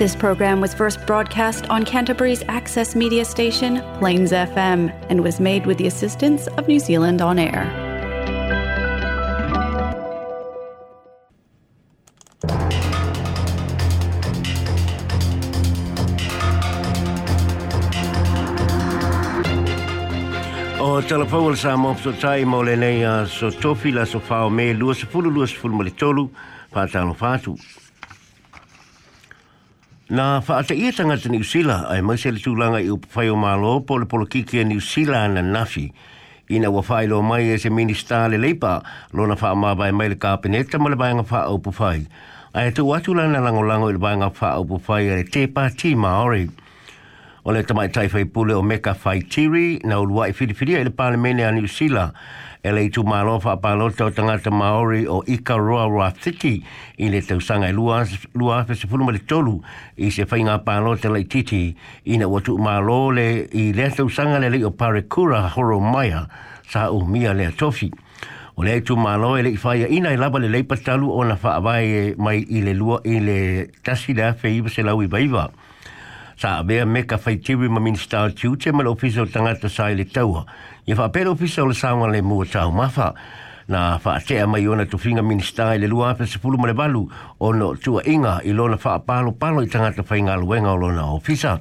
This 0.00 0.16
program 0.16 0.62
was 0.62 0.72
first 0.72 1.06
broadcast 1.06 1.66
on 1.68 1.84
Canterbury's 1.84 2.42
access 2.48 2.96
media 2.96 3.22
station, 3.26 3.82
Plains 3.98 4.32
FM, 4.32 4.84
and 5.10 5.22
was 5.22 5.38
made 5.38 5.66
with 5.66 5.76
the 5.76 5.86
assistance 5.86 6.46
of 6.56 6.66
New 6.66 6.80
Zealand 6.80 7.20
On 7.20 7.38
Air. 7.38 7.66
O 20.80 21.02
talapau 21.12 21.52
sa 21.58 21.76
mopso 21.76 22.16
tai 22.24 22.44
mo 22.48 22.60
lenei 22.64 23.02
a 23.04 23.28
so 23.28 23.50
tofi 23.50 23.92
la 23.92 24.04
so 24.14 24.18
fao 24.18 24.48
me 24.48 24.72
lua 24.72 24.94
so 24.94 25.06
fulu 25.12 25.30
lua 25.36 25.46
so 25.52 25.56
fulu 25.60 25.76
male 25.82 25.90
tolu, 26.04 26.26
pātano 26.72 27.12
fātu. 27.24 27.54
Na 30.10 30.40
whaata 30.42 30.74
ia 30.74 30.90
tanga 30.90 31.14
te 31.16 31.30
New 31.30 31.44
Zealand, 31.46 31.86
ai 31.86 32.00
maise 32.02 32.32
le 32.34 32.40
tūlanga 32.42 32.80
i 32.82 32.88
upawhai 32.90 33.28
o 33.30 33.36
mālo, 33.38 33.76
pole 33.86 34.08
polo 34.10 34.26
kiki 34.26 34.58
a 34.58 34.64
New 34.66 34.80
Zealand 34.82 35.38
na 35.38 35.42
nafi. 35.46 35.84
Ina 36.50 36.66
wa 36.74 36.82
whai 36.82 37.04
lo 37.06 37.20
mai 37.22 37.52
e 37.54 37.58
se 37.62 37.70
minista 37.70 38.24
le 38.26 38.34
leipa, 38.42 38.80
lona 39.12 39.36
wha 39.38 39.52
amā 39.54 39.92
mai 39.94 40.08
le 40.10 40.16
kāpeneta 40.18 40.80
ma 40.82 40.90
le 40.90 40.96
bainga 40.98 41.22
wha 41.30 41.44
au 41.46 41.60
pawhai. 41.62 42.00
Ai 42.58 42.66
e 42.66 42.74
tū 42.74 42.82
atu 42.90 43.14
lana 43.14 43.38
lango 43.38 43.62
lango 43.62 43.86
i 43.86 43.92
le 43.94 44.02
bainga 44.02 44.32
wha 44.34 44.50
au 44.58 44.64
pawhai 44.66 45.20
e 45.20 45.30
te 45.30 45.46
pāti 45.46 45.94
Māori. 45.94 46.48
O 47.44 47.52
le 47.54 47.62
tamai 47.64 47.86
taiwhai 47.94 48.24
pule 48.26 48.56
o 48.58 48.62
meka 48.66 48.96
whai 49.04 49.22
tiri, 49.22 49.78
na 49.86 50.02
ulua 50.02 50.26
i 50.28 50.34
whiriwhiria 50.34 50.82
i 50.82 50.90
le 50.90 50.90
pāle 50.90 51.14
a 51.38 51.52
New 51.52 51.68
Zealand 51.68 52.10
e 52.62 52.72
lei 52.72 52.90
tu 52.90 53.04
malo 53.04 53.40
fa 53.40 53.56
pa 53.56 53.74
lo 53.74 53.88
to 53.90 54.10
tanga 54.10 54.36
te 54.38 54.50
maori 54.50 55.06
o 55.06 55.22
ika 55.26 55.56
roa 55.56 55.88
roa 55.88 56.12
tiki 56.12 56.60
i 57.00 57.08
le 57.08 57.22
tau 57.24 57.40
sanga 57.40 57.68
i 57.68 57.72
lua 57.72 58.04
lua 58.34 58.64
pe 58.68 58.74
se 58.74 58.86
funu 58.86 59.04
mali 59.04 59.18
tolu 59.24 59.54
i 59.96 60.10
se 60.12 60.26
fai 60.28 60.42
ngā 60.44 60.58
pa 60.66 60.76
lo 60.84 60.92
te 61.00 61.08
lei 61.08 61.24
titi 61.24 61.72
i 62.12 62.18
na 62.20 62.28
watu 62.28 62.58
malo 62.60 62.98
le 63.16 63.24
i 63.52 63.70
le 63.72 63.88
tau 63.96 64.10
sanga 64.12 64.38
le 64.44 64.50
lei 64.52 64.62
o 64.64 64.70
parekura 64.72 65.40
horo 65.56 65.80
maia 65.80 66.26
sa 66.68 66.90
o 66.92 67.00
mia 67.06 67.32
le 67.32 67.48
tofi 67.56 67.88
o 68.56 68.64
le 68.68 68.76
tu 68.84 68.96
malo 68.96 69.36
e 69.38 69.42
lei 69.48 69.56
fai 69.56 69.86
i 69.88 70.00
nai 70.04 70.16
laba 70.20 70.38
le 70.38 70.52
lei 70.52 70.62
patalu 70.64 71.08
o 71.16 71.24
na 71.24 71.36
fa 71.40 71.56
avai 71.62 71.86
e 71.86 72.14
mai 72.18 72.44
i 72.44 72.60
le 72.60 72.76
lua 72.76 73.00
i 73.04 73.22
le 73.24 73.70
tasi 73.80 74.12
da 74.12 74.34
fe 74.34 74.52
iba 74.58 74.68
se 74.68 74.82
lau 74.84 75.00
i 75.00 75.08
baiva 75.08 75.48
sa 76.40 76.62
avea 76.64 76.86
me 76.88 77.02
ka 77.04 77.18
whaitiwi 77.20 77.68
ma 77.68 77.82
minister 77.84 78.22
o 78.24 78.32
tiu 78.32 78.56
te 78.56 78.70
mal 78.72 78.88
ofisa 78.88 79.20
o 79.20 79.28
tangata 79.28 79.68
sa 79.68 79.90
ele 79.92 80.06
tauha. 80.08 80.46
Ia 80.88 80.96
wha 80.96 81.08
pera 81.12 81.28
ofisa 81.34 81.60
o 81.62 81.68
le 81.68 81.74
sawa 81.76 82.08
le 82.08 82.22
mua 82.24 82.46
tau 82.48 82.72
mawha 82.72 83.10
na 83.68 83.98
wha 84.00 84.46
mai 84.48 84.64
ona 84.66 84.86
tu 84.86 84.96
finga 84.96 85.20
minister 85.22 85.74
ele 85.76 85.86
lua 85.86 86.10
apa 86.14 86.24
se 86.26 86.38
pulu 86.40 86.56
male 86.56 86.72
balu 86.72 87.04
o 87.44 87.52
no 87.52 87.74
tua 87.76 88.00
inga 88.08 88.40
i 88.44 88.56
lona 88.56 88.78
wha 88.80 88.96
palo 88.98 89.32
palo 89.32 89.60
i 89.60 89.68
tangata 89.68 90.00
whai 90.00 90.20
ngā 90.22 90.38
luenga 90.40 90.72
o 90.72 90.76
lona 90.80 91.04
ofisa. 91.12 91.60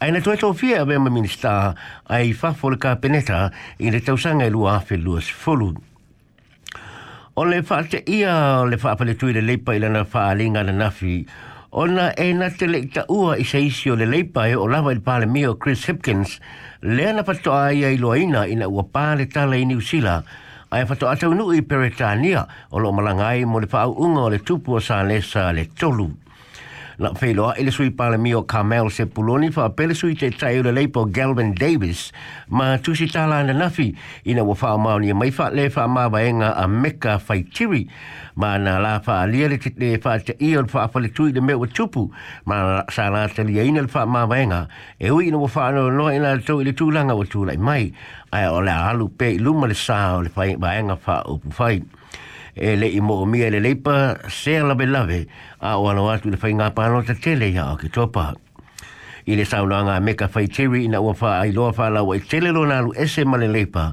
Aina 0.00 0.20
tu 0.24 0.32
eto 0.32 0.54
fia 0.56 0.80
avea 0.80 0.98
ma 1.00 1.10
minister 1.12 1.74
ai 2.08 2.32
fafo 2.32 2.70
le 2.72 2.78
ka 2.80 2.96
peneta 2.96 3.50
i 3.78 3.92
le 3.92 4.00
tausanga 4.00 4.48
i 4.48 4.50
lua 4.52 4.78
apa 4.80 4.96
lua 4.96 5.20
se 5.20 5.34
pulu. 5.44 5.74
O 7.36 7.44
le 7.44 7.60
wha 7.60 7.82
ia 8.08 8.64
le 8.64 8.80
wha 8.80 8.96
apale 8.96 9.14
tui 9.14 9.36
le 9.36 9.44
leipa 9.44 9.76
i 9.76 9.78
lana 9.84 10.06
wha 10.08 10.24
alinga 10.32 10.64
na 10.64 10.72
nafi 10.72 11.20
ona 11.70 12.12
e 12.16 12.32
na 12.32 12.50
te 12.50 12.66
le 12.68 12.78
ita 12.78 13.04
ua 13.08 13.36
i 13.38 13.44
se 13.44 13.58
isi 13.60 13.90
o 13.90 13.96
le 13.96 14.06
leipa 14.06 14.46
e 14.48 14.54
o 14.54 14.66
lava 14.66 14.92
i 14.92 15.00
pale 15.00 15.26
mio 15.26 15.56
Chris 15.56 15.86
Hipkins, 15.88 16.38
lea 16.80 17.12
na 17.12 17.22
patoa 17.22 17.72
ia 17.72 17.90
i 17.90 17.98
loaina 17.98 18.46
ina 18.46 18.68
ua 18.68 18.82
pale 18.84 19.26
tala 19.26 19.56
i 19.56 19.64
New 19.64 19.80
Zealand, 19.80 20.24
ai 20.70 20.86
fatu 20.86 21.06
atau 21.06 21.32
nui 21.34 21.62
peretania 21.62 22.46
o 22.70 22.78
lo 22.78 22.92
malangai 22.92 23.44
mo 23.46 23.58
le 23.60 23.66
pa'au 23.66 23.94
unga 24.02 24.24
o 24.26 24.28
le 24.28 24.38
tupu 24.42 24.74
o 24.74 24.80
sa 24.80 25.02
le 25.02 25.22
tolu 25.78 26.08
na 26.98 27.10
whelo 27.12 27.50
a 27.50 27.54
ele 27.58 27.70
sui 27.70 27.90
pale 27.90 28.16
mi 28.18 28.34
o 28.34 28.42
Carmel 28.44 28.90
se 28.90 29.04
puloni 29.06 29.50
wha 29.54 29.68
pele 29.70 29.94
sui 29.94 30.14
te 30.14 30.30
tai 30.30 30.58
ura 30.58 30.72
leipo 30.72 31.04
Galvin 31.04 31.52
Davis 31.52 32.10
ma 32.48 32.78
tusi 32.78 33.06
tala 33.10 33.36
ana 33.40 33.52
nafi 33.52 33.94
ina 34.24 34.42
wa 34.44 34.54
wha 34.60 34.78
mao 34.78 34.98
ni 34.98 35.12
mai 35.12 35.30
wha 35.30 35.50
le 35.50 35.68
wha 35.68 35.88
mao 35.88 36.10
wa 36.10 36.18
enga 36.22 36.54
a 36.56 36.66
Mecca 36.66 37.20
Whaitiri 37.28 37.88
ma 38.36 38.56
na 38.58 38.78
la 38.78 38.98
wha 39.06 39.26
lia 39.26 39.48
le 39.48 39.58
te 39.58 39.98
wha 40.02 40.18
te 40.18 40.32
i 40.40 40.56
on 40.56 40.66
wha 40.72 40.86
whale 40.88 41.08
tui 41.12 41.32
le 41.32 41.40
me 41.40 41.52
wa 41.54 41.66
tupu 41.66 42.10
ma 42.46 42.82
sa 42.90 43.10
la 43.10 43.26
te 43.28 43.44
lia 43.44 43.62
ina 43.62 43.82
le 43.82 43.88
wha 43.92 44.06
mao 44.06 44.28
wa 44.28 44.36
enga 44.38 44.66
e 44.98 45.08
hui 45.08 45.28
ina 45.28 45.36
wa 45.38 45.50
wha 45.52 45.68
anu 45.68 45.90
noa 45.90 46.14
ina 46.14 46.34
le 46.34 46.40
tau 46.42 46.60
ili 46.60 46.72
tūlanga 46.72 47.12
wa 47.12 47.28
tūlai 47.28 47.58
mai 47.58 47.92
ai 48.32 48.46
o 48.48 48.60
le 48.64 48.72
alu 48.72 49.08
pe 49.10 49.34
luma 49.36 49.68
le 49.68 49.74
sa 49.74 50.00
o 50.16 50.22
le 50.24 50.32
wha 50.34 50.72
enga 50.80 50.96
wha 51.06 51.20
upu 51.28 51.52
whai 51.60 51.82
e 52.56 52.74
le 52.76 52.88
i 52.88 53.00
mo'o 53.00 53.26
mia 53.26 53.50
le 53.50 53.60
leipa 53.60 54.16
se 54.28 54.58
lave 54.60 54.86
lave 54.86 55.28
a 55.60 55.76
o 55.76 55.88
alo 55.90 56.04
atu 56.10 56.30
le 56.32 56.38
whainga 56.42 56.72
pālo 56.74 57.02
te 57.06 57.14
tele 57.14 57.52
ia 57.52 57.68
o 57.70 57.76
ki 57.76 57.88
topa. 57.92 58.32
I 59.26 59.36
le 59.36 59.44
sauna 59.44 59.78
anga 59.82 60.00
meka 60.00 60.28
whai 60.34 60.46
tiri 60.48 60.84
ina 60.88 61.02
ua 61.04 61.12
wha 61.20 61.30
ai 61.42 61.52
loa 61.52 61.72
wha 61.76 61.88
lau 61.90 62.14
e 62.16 62.20
tele 62.20 62.50
lo 62.56 62.64
nalu 62.64 62.96
ese 62.96 63.24
ma 63.26 63.36
leipa 63.36 63.92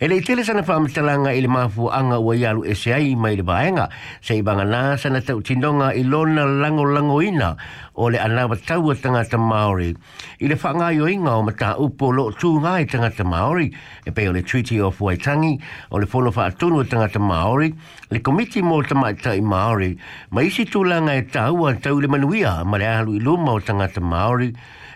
E 0.00 0.06
le 0.06 0.14
itele 0.16 0.44
sana 0.44 0.62
pa 0.62 0.74
amatalanga 0.74 1.32
ili 1.34 1.48
mafu 1.48 1.90
anga 1.90 2.20
ua 2.22 2.36
yalu 2.36 2.62
e 2.70 2.74
se 2.74 2.92
ai 2.94 3.16
mai 3.16 3.34
le 3.36 3.42
baenga, 3.42 3.88
se 4.22 4.36
banga 4.46 4.62
nā 4.62 4.94
sana 4.96 5.18
tau 5.26 5.40
tindonga 5.42 5.88
i 5.90 6.04
lona 6.06 6.44
lango 6.46 6.84
lango 6.86 7.16
ina 7.26 7.56
o 7.98 8.04
le 8.08 8.16
anawa 8.18 8.54
taua 8.62 8.94
tanga 8.94 9.24
Māori. 9.26 9.96
I 10.40 10.46
le 10.46 10.54
whanga 10.54 10.92
yo 10.94 11.08
inga 11.08 11.32
o 11.32 11.42
mata 11.42 11.74
upo 11.80 12.12
tu 12.30 12.60
nga 12.60 12.76
ngā 12.78 12.78
i 12.78 12.84
tangata 12.86 13.24
Māori, 13.24 13.74
e 14.06 14.10
pe 14.12 14.28
o 14.28 14.40
Treaty 14.40 14.78
of 14.78 15.00
Waitangi, 15.00 15.58
o 15.90 15.96
le 15.98 16.06
whono 16.06 16.30
wha 16.30 16.46
atunu 16.48 16.84
tangata 16.86 17.18
Māori, 17.18 17.74
le 18.10 18.20
komiti 18.20 18.62
mō 18.62 18.78
tama 18.86 19.10
i 19.10 19.14
tai 19.18 19.40
Māori, 19.40 19.96
ma 20.30 20.42
isi 20.46 20.62
tūlanga 20.64 21.18
e 21.18 21.26
taua 21.26 21.74
tau 21.82 21.98
le 21.98 22.06
manuia 22.06 22.60
ma 22.64 22.76
le 22.78 22.86
alu 22.86 23.16
i 23.16 23.18
luma 23.18 23.58
o 23.58 23.58
tangata 23.58 23.98
Māori, 23.98 24.52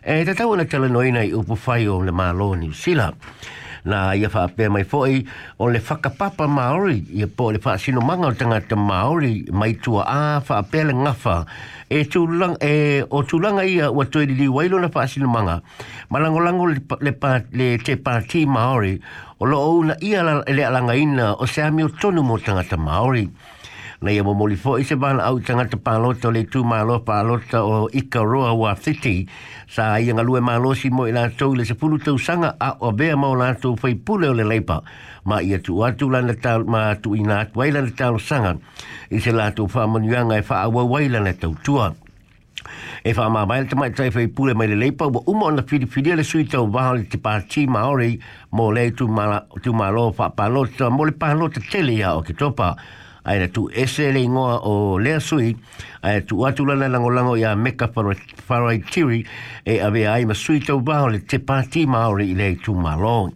e 0.07 0.23
te 0.25 0.35
tau 0.39 0.55
na 0.55 0.63
tala 0.65 0.87
noina 0.89 1.27
i 1.27 1.33
upo 1.35 1.59
whai 1.67 1.89
o 1.91 1.99
le 2.07 2.13
Mālo 2.15 2.55
New 2.57 2.71
Zealand 2.73 3.19
na 3.85 4.15
ia 4.15 4.29
fa 4.31 4.47
pe 4.47 4.69
mai 4.69 4.85
foi 4.85 5.27
o 5.59 5.67
le 5.69 5.79
fa 5.81 5.97
papa 6.19 6.47
maori 6.47 7.03
ia 7.11 7.27
po 7.27 7.51
le 7.51 7.59
fa 7.59 7.79
sino 7.79 8.01
manga 8.01 8.27
o 8.31 8.35
tanga 8.39 8.61
te 8.69 8.75
maori 8.77 9.45
mai 9.61 9.73
tua 9.83 10.03
a 10.07 10.41
fa 10.41 10.63
pe 10.71 10.83
le 10.85 10.95
ngafa 10.95 11.37
e 11.97 12.07
tu 12.13 12.27
lang 12.27 12.55
e 12.63 13.03
o 13.03 13.19
tu 13.29 13.37
lang 13.43 13.59
ia 13.67 13.91
o 13.91 14.03
tu 14.07 14.19
li 14.39 14.47
wai 14.47 14.69
lo 14.71 14.79
na 14.79 14.89
fa 14.89 15.07
sino 15.07 15.27
manga 15.27 15.63
malango 16.11 16.39
lango 16.47 16.67
le 16.71 16.79
pa, 17.23 17.43
le 17.59 17.69
te 17.85 17.97
parti 17.99 18.47
maori 18.47 18.99
o 19.43 19.45
lo 19.47 19.59
ona 19.59 19.95
ia 19.99 20.23
le 20.55 20.63
alanga 20.69 20.95
ina 20.95 21.33
o 21.35 21.45
se 21.47 21.63
amio 21.63 21.89
tonu 22.01 22.23
mo 22.23 22.39
tanga 22.39 22.63
te 22.71 22.77
maori 22.79 23.27
na 24.03 24.11
ia 24.11 24.25
momoli 24.27 24.57
fo 24.59 24.75
i 24.83 24.83
se 24.85 24.97
bana 24.99 25.23
au 25.23 25.39
tangata 25.47 25.79
pālota 25.79 26.33
le 26.35 26.43
tū 26.51 26.65
mālo 26.67 26.99
pālota 27.07 27.61
o 27.63 27.87
Ikaroa 27.93 28.51
wa 28.59 28.75
Whiti 28.75 29.29
sa 29.71 29.95
ia 30.03 30.15
ngalue 30.15 30.43
mālo 30.43 30.75
si 30.75 30.91
mo 30.91 31.07
i 31.07 31.15
lātou 31.15 31.55
le 31.55 31.63
se 31.65 31.75
pulu 31.79 32.01
tau 32.03 32.19
sanga 32.19 32.51
a 32.59 32.73
o 32.83 32.91
bea 32.93 33.15
mao 33.17 33.35
lātou 33.39 33.79
fai 33.79 33.95
pule 33.95 34.27
o 34.27 34.35
le 34.35 34.43
leipa 34.43 34.81
ma 35.25 35.39
ia 35.41 35.61
tu 35.63 35.85
atu 35.87 36.11
lana 36.11 36.35
tā 36.35 36.57
ma 36.67 36.83
tu 36.99 37.15
i 37.15 37.23
nātu 37.23 37.55
wai 37.63 37.71
lana 37.71 37.95
tā 37.95 38.11
sanga 38.19 38.57
i 39.11 39.21
se 39.23 39.31
lātou 39.33 39.71
wha 39.71 39.87
manuanga 39.87 40.35
e 40.35 40.45
wha 40.51 40.65
awa 40.67 40.83
wai 40.85 41.07
lana 41.09 41.35
tau 41.39 41.55
tua 41.63 41.93
e 43.07 43.13
wha 43.15 43.27
mā 43.35 43.47
mai 43.47 43.63
tamai 43.71 43.93
tai 43.95 44.11
fai 44.11 44.27
pule 44.27 44.55
mai 44.59 44.67
le 44.67 44.81
leipa 44.83 45.07
wa 45.15 45.23
umo 45.31 45.47
ana 45.53 45.63
whiriwhiri 45.63 46.17
le 46.19 46.25
sui 46.27 46.45
tau 46.45 46.67
waha 46.67 46.99
le 46.99 47.07
te 47.07 47.23
pāti 47.23 47.69
maori 47.71 48.17
mō 48.51 48.67
le 48.75 48.89
tu 48.99 49.07
mālo 49.09 50.11
wha 50.19 50.29
pālota 50.35 50.91
mō 50.91 51.07
le 51.07 51.15
pālota 51.23 51.63
tele 51.71 51.95
ia 52.03 52.17
o 52.19 52.27
ke 52.27 52.35
topa 52.35 52.75
ai 53.25 53.39
le 53.39 53.49
tu 53.49 53.69
ese 53.73 54.13
le 54.13 54.21
ingoa 54.23 54.59
o 54.67 54.99
lea 54.99 55.21
sui, 55.21 55.57
ai 56.03 56.23
tu 56.27 56.45
atu 56.47 56.67
lana 56.67 56.89
lango 56.89 57.11
lango 57.11 57.37
ia 57.37 57.55
meka 57.57 57.89
farai 57.89 58.81
tiri, 58.91 59.25
e 59.65 59.81
ave 59.81 60.07
ai 60.09 60.25
ma 60.27 60.35
sui 60.35 60.59
tau 60.61 60.81
bao 60.81 61.07
le 61.09 61.21
te 61.25 61.39
pāti 61.39 61.87
maori 61.87 62.31
i 62.33 62.35
le 62.35 62.57
tu 62.57 62.75
maroi. 62.75 63.31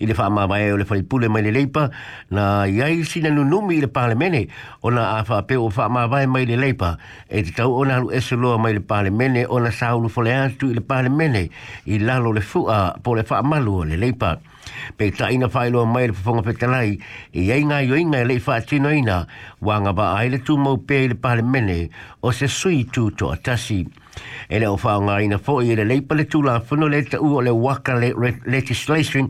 I 0.00 0.06
le 0.06 0.14
whaama 0.14 0.48
mai 0.48 0.72
o 0.72 0.76
le 0.76 0.84
whaipule 0.84 1.28
mai 1.28 1.42
le 1.42 1.52
leipa, 1.52 1.88
na 2.30 2.64
iai 2.66 3.04
sina 3.04 3.30
nunumi 3.30 3.76
i 3.76 3.80
le 3.82 3.86
pālemene, 3.86 4.46
o 4.82 4.90
na 4.90 5.18
a 5.18 5.22
whape 5.22 5.54
o 5.54 5.68
whaama 5.70 6.08
mai 6.08 6.26
mai 6.26 6.44
le 6.46 6.56
leipa, 6.56 6.96
e 7.30 7.42
te 7.42 7.52
tau 7.52 7.76
o 7.78 7.84
na 7.84 8.00
halu 8.00 8.10
ese 8.10 8.34
loa 8.34 8.58
mai 8.58 8.74
le 8.74 8.80
pālemene, 8.80 9.46
o 9.48 9.60
na 9.62 9.70
saulu 9.70 10.08
fole 10.10 10.34
atu 10.34 10.72
i 10.72 10.74
le 10.74 10.80
pālemene, 10.82 11.46
i 11.86 11.98
lalo 11.98 12.32
le 12.32 12.40
fua 12.40 12.96
po 13.02 13.14
le 13.14 13.22
whaamalu 13.30 13.76
o 13.76 13.84
le 13.84 13.96
leipa. 13.96 14.34
leipa 14.34 14.51
pe 14.96 15.10
ta 15.10 15.30
ina 15.30 15.48
fa 15.48 15.66
ilo 15.66 15.84
mai 15.86 16.06
le 16.10 16.12
fonga 16.12 16.40
pe 16.42 16.52
tanai 16.52 16.98
e 17.34 17.50
ai 17.52 17.62
nga 17.64 17.80
yo 17.82 17.94
inga 17.96 18.24
le 18.24 18.38
fa 18.40 18.60
tino 18.60 18.92
ina 18.92 19.26
wa 19.60 19.78
nga 19.80 19.92
ba 19.92 20.12
ai 20.16 20.28
le 20.30 20.38
tu 20.42 20.56
mo 20.56 20.76
pe 20.76 21.08
le 21.08 21.14
pa 21.14 21.36
o 22.22 22.30
se 22.32 22.46
sui 22.46 22.84
tu 22.86 23.10
to 23.14 23.30
atasi 23.32 23.84
e 24.48 24.58
le 24.58 24.66
ofa 24.66 24.98
nga 25.00 25.20
ina 25.22 25.38
fo 25.38 25.60
i 25.62 25.74
le 25.76 25.84
leipa 25.84 26.14
le 26.14 26.24
tula 26.26 26.60
fono 26.60 26.86
le 26.88 27.02
ta 27.04 27.18
o 27.18 27.40
le 27.40 27.50
waka 27.50 27.94
le 27.98 28.12
legislation 28.46 29.28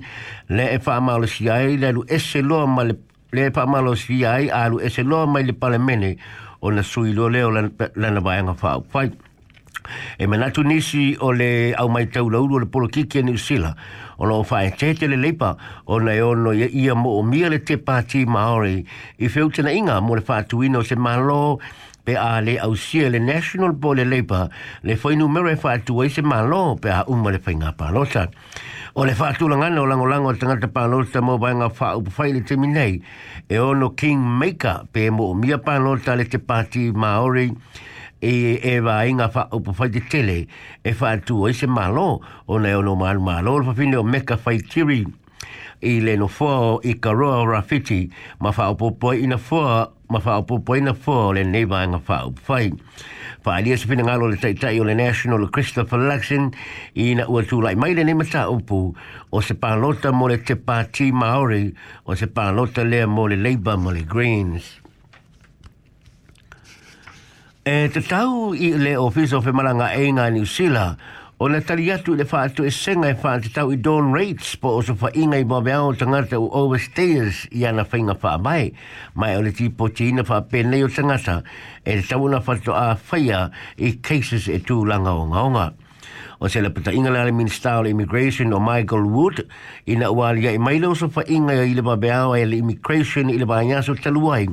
le 0.49 0.71
e 0.75 0.79
fa 0.79 0.97
amalo 0.97 1.27
si 1.27 1.49
ai 1.51 1.77
le 1.79 1.93
lu 1.93 2.03
ese 2.09 2.41
loa 2.43 2.67
ma 2.67 2.83
le 2.85 2.99
le 3.33 3.51
pa 3.51 3.65
malo 3.67 3.95
si 3.95 4.25
ai 4.25 4.51
a 4.51 4.69
lu 4.69 4.79
ese 4.81 5.03
loa 5.05 5.25
mai 5.27 5.43
le 5.45 5.53
pa 5.55 5.69
le 5.69 5.77
e 5.77 5.79
mene 5.79 6.17
o 6.61 6.71
na 6.71 6.83
sui 6.83 7.13
lo 7.13 7.29
le 7.29 7.43
o 7.45 7.51
le 7.51 7.73
na 7.97 8.21
vai 8.21 8.43
nga 8.43 8.53
fa 8.55 8.81
fai 8.93 9.09
e 10.19 10.27
manatu 10.27 10.63
nisi 10.63 11.17
o 11.21 11.33
le 11.33 11.73
au 11.75 11.89
mai 11.89 12.07
tau 12.09 12.29
lauru 12.31 12.55
o 12.55 12.59
le 12.59 12.67
polo 12.67 12.87
kiki 12.89 13.19
e 13.19 13.23
New 13.23 13.39
o 14.23 14.27
lo 14.27 14.43
fa 14.47 14.63
tete 14.71 15.09
le 15.11 15.17
lepa 15.19 15.57
o 15.87 15.99
na 15.99 16.13
yo 16.15 16.31
no 16.37 16.53
e 16.55 16.67
ia 16.71 16.95
mo 16.95 17.19
o 17.19 17.23
mia 17.27 17.49
le 17.51 17.59
te 17.59 17.77
pati 17.77 18.23
maori 18.25 18.85
i 19.19 19.29
feu 19.29 19.51
tena 19.51 19.73
inga 19.75 19.99
mo 20.01 20.15
le 20.15 20.23
fa 20.23 20.45
tuino 20.47 20.85
se 20.87 20.95
malo 20.95 21.59
pe 22.07 22.15
a 22.15 22.39
le 22.39 22.55
au 22.63 22.77
sia 22.79 23.11
le 23.11 23.19
national 23.19 23.73
bo 23.75 23.93
le 23.99 24.05
lepa 24.07 24.47
le 24.87 24.95
foi 24.95 25.17
numero 25.19 25.51
e 25.51 25.57
fa 25.59 25.75
tuai 25.83 26.07
se 26.09 26.23
malo 26.23 26.77
pe 26.79 26.93
a 26.95 27.03
umma 27.11 27.35
le 27.35 27.41
fainga 27.43 27.73
palosa 27.75 28.29
o 28.95 29.03
le 29.05 29.15
fatu 29.19 29.49
la 29.51 29.57
ngana 29.59 29.81
o 29.83 29.87
lango 29.91 30.07
lango 30.07 30.31
o 30.31 30.39
tangata 30.39 30.71
pālota 30.71 31.19
mō 31.19 31.41
bainga 31.43 31.67
wha 31.75 31.97
upu 31.99 32.15
whaile 32.21 32.45
te 32.47 32.55
minei 32.55 33.03
e 33.51 33.59
ono 33.59 33.91
King 33.99 34.23
Maker 34.23 34.87
pe 34.93 35.11
mo 35.11 35.35
mia 35.35 35.59
pālota 35.59 36.15
le 36.15 36.29
te 36.31 36.39
pāti 36.39 36.93
Māori 36.95 37.51
e 38.23 38.55
e 38.55 38.61
e 38.75 38.79
va 38.81 39.03
inga 39.05 39.27
fa 39.35 39.49
o 39.51 39.59
po 39.61 39.73
fa 39.75 39.89
de 39.89 40.01
tele 40.01 40.47
e 40.85 40.93
fa 40.95 41.19
tu 41.19 41.43
o 41.45 41.51
se 41.53 41.67
malo 41.67 42.21
o 42.47 42.59
ne 42.61 42.73
o 42.77 42.81
no 42.83 42.95
mal 42.95 43.19
malo 43.19 43.61
fa 43.65 43.75
fine 43.75 43.97
o 43.99 44.05
meka 44.05 44.37
fa 44.39 44.55
tiri 44.55 45.03
i 45.83 45.99
le 46.07 46.15
no 46.17 46.29
fo 46.29 46.79
i 46.87 46.95
karoa 47.03 47.41
o 47.43 47.45
rafiti 47.51 48.07
ma 48.41 48.53
fa 48.53 48.69
o 48.71 48.77
po 48.79 48.93
po 48.95 49.11
ina 49.13 49.39
fo 49.39 49.59
ma 50.09 50.21
fa 50.21 50.37
o 50.39 50.45
po 50.47 50.61
po 50.63 50.77
ina 50.79 50.95
fo 50.95 51.33
le 51.33 51.43
ne 51.43 51.65
va 51.67 51.83
inga 51.83 51.99
fa 51.99 52.21
o 52.27 52.31
fa 52.39 52.63
fa 53.43 53.57
ali 53.59 53.75
se 53.77 53.89
fine 53.91 54.07
ngalo 54.07 54.31
le 54.31 54.37
tai 54.39 54.55
tai 54.55 54.79
o 54.79 54.85
le 54.87 54.95
national 54.95 55.51
christopher 55.51 55.99
lexin 55.99 56.47
i 56.95 57.17
na 57.19 57.27
o 57.27 57.43
tu 57.43 57.59
lai 57.61 57.75
mai 57.75 57.95
le 57.99 58.05
ne 58.07 58.15
mata 58.15 58.47
o 58.55 58.61
po 58.63 58.95
o 59.35 59.41
se 59.43 59.55
pa 59.59 59.75
lota 59.75 60.13
mo 60.15 60.31
le 60.31 60.39
te 60.39 60.55
pa 60.55 60.85
ti 60.87 61.11
maori 61.11 61.73
o 62.07 62.15
se 62.15 62.31
pa 62.31 62.53
lota 62.55 62.85
le 62.87 63.03
mo 63.05 63.27
le 63.27 63.35
labor 63.37 63.77
mo 63.83 63.91
le 63.91 64.07
greens 64.07 64.79
E 67.63 67.87
te 67.95 68.01
tau 68.03 68.57
i 68.59 68.73
le 68.75 68.97
ofiso 68.99 69.39
fe 69.39 69.53
malanga 69.55 69.93
e 69.95 70.09
ngā 70.11 70.25
New 70.35 70.47
Zealand, 70.51 70.97
o 71.39 71.47
le 71.47 71.61
tali 71.63 71.85
atu 71.95 72.17
le 72.19 72.25
wha 72.27 72.41
atu 72.49 72.65
e 72.67 72.73
senga 72.75 73.07
e 73.07 73.15
wha 73.15 73.37
te 73.39 73.53
tau 73.55 73.71
i 73.71 73.77
Dawn 73.79 74.09
Rates 74.11 74.57
po 74.59 74.73
o 74.81 74.81
so 74.83 74.97
wha 74.99 75.13
inga 75.15 75.39
i 75.39 75.45
bawe 75.47 75.71
au 75.77 75.93
tangata 75.95 76.41
u 76.43 76.49
overstayers 76.59 77.45
i 77.55 77.63
ana 77.71 77.85
whainga 77.85 78.17
wha 78.19 78.33
mai. 78.43 78.73
Mai 79.15 79.37
o 79.39 79.45
le 79.47 79.53
tipo 79.55 79.87
te 79.95 80.09
ina 80.11 80.25
wha 80.27 80.41
pēnei 80.51 80.83
o 80.83 80.89
tangata 80.91 81.37
e 81.87 82.01
te 82.01 82.09
tau 82.11 82.27
na 82.35 82.41
wha 82.43 82.57
to 82.65 82.75
a 82.75 82.89
whaia 83.13 83.45
i 83.79 83.93
cases 84.03 84.49
e 84.51 84.59
tū 84.67 84.81
langa 84.89 85.13
o 85.23 85.29
ngaonga. 85.31 85.69
O 86.43 86.49
se 86.51 86.65
le 86.67 86.71
pata 86.75 86.91
inga 86.91 87.13
le 87.15 87.31
Minister 87.31 87.79
of 87.79 87.87
Immigration 87.87 88.53
o 88.55 88.59
Michael 88.59 89.07
Wood 89.07 89.45
ina 89.87 90.11
ua 90.11 90.33
lia 90.35 90.51
i 90.51 90.59
mailo 90.59 90.97
so 90.99 91.07
wha 91.15 91.23
inga 91.31 91.63
i 91.63 91.75
le 91.79 91.83
bawe 91.87 92.11
au 92.11 92.35
e 92.35 92.43
le 92.45 92.57
immigration 92.59 93.31
i 93.31 93.39
le 93.39 93.47
bawe 93.47 93.63
anyasu 93.63 93.95
taluai 93.95 94.49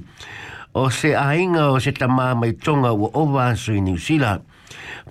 o 0.79 0.89
se 0.89 1.11
ainga 1.13 1.71
o 1.75 1.79
se 1.81 1.91
tama 1.91 2.31
mai 2.39 2.53
tonga 2.55 2.93
ua 2.95 3.11
owa 3.19 3.49
ansu 3.51 3.73
i 3.75 3.81
New 3.81 3.97
Zealand. 3.97 4.39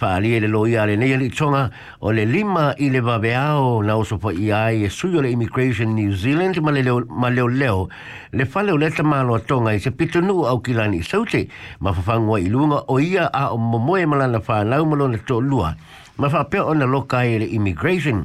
Whaali 0.00 0.30
e 0.36 0.40
le 0.40 0.48
loi 0.48 0.76
a 0.80 0.86
le 0.86 0.94
nei 0.96 1.12
ali 1.12 1.28
tonga 1.28 1.68
o 2.00 2.10
le 2.10 2.24
lima 2.24 2.72
i 2.80 2.88
le 2.88 3.00
vaveao 3.00 3.82
na 3.84 3.96
oso 4.00 4.16
po 4.16 4.30
i 4.32 4.50
ai 4.50 4.84
e 4.88 4.88
sui 4.88 5.16
o 5.18 5.20
le 5.20 5.28
Immigration 5.28 5.92
New 5.94 6.12
Zealand 6.16 6.56
ma 6.64 6.70
le 6.70 6.82
leo 6.82 7.04
ma 7.08 7.28
leo, 7.28 7.48
leo 7.48 7.88
le 8.32 8.48
whale 8.50 8.72
o 8.72 8.76
le 8.78 8.90
tama 8.90 9.20
lo 9.22 9.38
tonga 9.44 9.72
i 9.74 9.78
se 9.80 9.90
pitonu 9.92 10.46
au 10.48 10.60
kilani 10.62 11.02
i 11.02 11.02
saute 11.02 11.48
ma 11.80 11.90
whawhangua 11.90 12.40
i 12.40 12.48
lunga 12.48 12.84
o 12.88 12.98
ia 12.98 13.28
a 13.28 13.52
o 13.52 13.58
momoe 13.58 14.06
malana 14.06 14.40
whanau 14.40 14.86
malo 14.86 15.08
na 15.08 15.18
tō 15.18 15.42
lua 15.44 15.74
ma 16.16 16.32
whapea 16.32 16.64
o 16.64 16.72
na 16.74 16.86
lokai 16.86 17.34
e 17.34 17.38
le 17.40 17.44
Immigration 17.44 18.24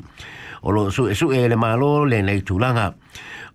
o 0.61 0.71
lo 0.71 0.89
su 0.91 1.09
e 1.11 1.15
su 1.15 1.31
e 1.31 1.47
le 1.49 1.55
malo 1.57 2.05
le 2.05 2.21
nei 2.21 2.39
tūlanga 2.39 2.93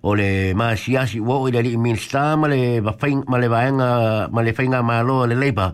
o 0.03 0.15
le 0.15 0.55
maasiasi 0.55 1.19
ua 1.19 1.39
o 1.43 1.49
i 1.49 1.53
le 1.53 1.59
alii 1.59 1.77
minista 1.77 2.37
ma 2.37 2.47
le 2.49 2.81
ma 3.27 3.39
le 3.39 3.49
vaega 3.51 4.29
ma 4.31 4.43
le 4.47 4.53
faiga 4.55 4.79
mālō 4.87 5.25
a 5.25 5.27
le 5.27 5.35
leiba 5.35 5.73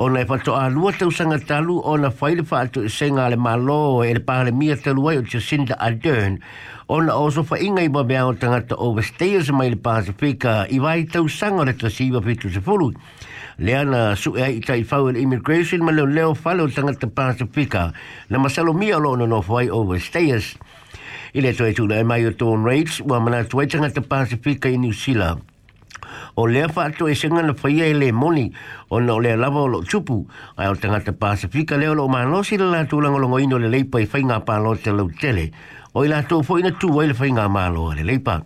ona 0.00 0.20
e 0.20 0.24
faatoʻālua 0.24 0.92
tausaga 0.96 1.36
talu 1.44 1.80
ona 1.84 2.10
fai 2.10 2.36
le 2.38 2.42
faatoʻisega 2.48 3.26
a 3.26 3.30
le 3.30 3.36
mālō 3.36 4.06
e 4.08 4.14
le 4.16 4.20
palemia 4.24 4.76
talu 4.80 5.08
ai 5.10 5.16
o 5.20 5.22
jacinda 5.24 5.76
adern 5.76 6.38
ona 6.88 7.16
o 7.20 7.28
sofaʻiga 7.28 7.84
i 7.84 7.90
vavea 7.92 8.24
o 8.28 8.32
tagata 8.32 8.80
overstayers 8.80 9.52
mai 9.52 9.68
le 9.68 9.76
pasifika 9.76 10.64
i 10.72 10.78
vai 10.80 11.04
tausaga 11.04 11.60
o 11.60 11.64
le 11.68 11.72
tasiva 11.76 12.20
fetusefulu 12.24 12.94
lea 13.58 13.84
na 13.84 14.00
suʻe 14.16 14.40
ai 14.40 14.56
i 14.56 14.64
taʻifau 14.64 15.10
i 15.10 15.12
le 15.12 15.20
immigration 15.20 15.84
ma 15.84 15.92
leoleo 15.92 16.32
fale 16.34 16.62
o 16.64 16.68
tagata 16.70 17.12
pasifika 17.12 17.92
na 18.30 18.38
masalomia 18.38 18.96
o 18.96 19.00
loo 19.04 19.16
nonofo 19.20 19.60
ai 19.60 19.68
overstayers 19.68 20.54
i 21.34 21.40
le 21.42 21.52
toe 21.56 21.72
tūla 21.76 21.98
e 22.00 22.04
mai 22.06 22.26
o 22.28 22.32
Dawn 22.38 22.64
Reeds 22.66 23.00
wa 23.04 23.18
mana 23.20 23.40
toe 23.50 23.64
tanga 23.66 23.88
te 23.90 24.00
Pasifika 24.02 24.70
i 24.70 24.78
New 24.80 24.92
Zealand. 24.92 25.42
O 26.38 26.44
lea 26.46 26.66
wha 26.68 26.84
atoe 26.90 27.14
senga 27.16 27.42
na 27.42 27.52
whaia 27.58 27.86
e 27.88 27.94
le 27.96 28.10
moni 28.12 28.50
o 28.92 29.00
na 29.00 29.14
o 29.14 29.18
lea 29.24 29.36
lava 29.40 29.60
o 29.60 29.66
lo 29.72 29.80
tupu 29.82 30.20
ai 30.56 30.68
o 30.68 30.74
tanga 30.76 31.00
te 31.00 31.12
Pasifika 31.12 31.76
leo 31.78 31.94
lo 31.94 32.06
manosi 32.08 32.58
le 32.58 32.68
la 32.70 32.82
tūlanga 32.84 33.20
longo 33.20 33.38
ino 33.40 33.58
le 33.58 33.70
leipa 33.72 34.00
i 34.00 34.06
whainga 34.12 34.42
pālo 34.44 34.76
te 34.78 34.92
lau 34.92 35.08
tele 35.12 35.48
o 35.96 36.04
i 36.04 36.08
la 36.12 36.22
tō 36.22 36.42
fwoina 36.44 36.74
tū 36.76 36.92
wai 36.92 37.08
le 37.08 37.14
whainga 37.18 37.48
mālo 37.48 37.88
le 37.92 38.04
leipa. 38.04 38.40
leipa 38.40 38.44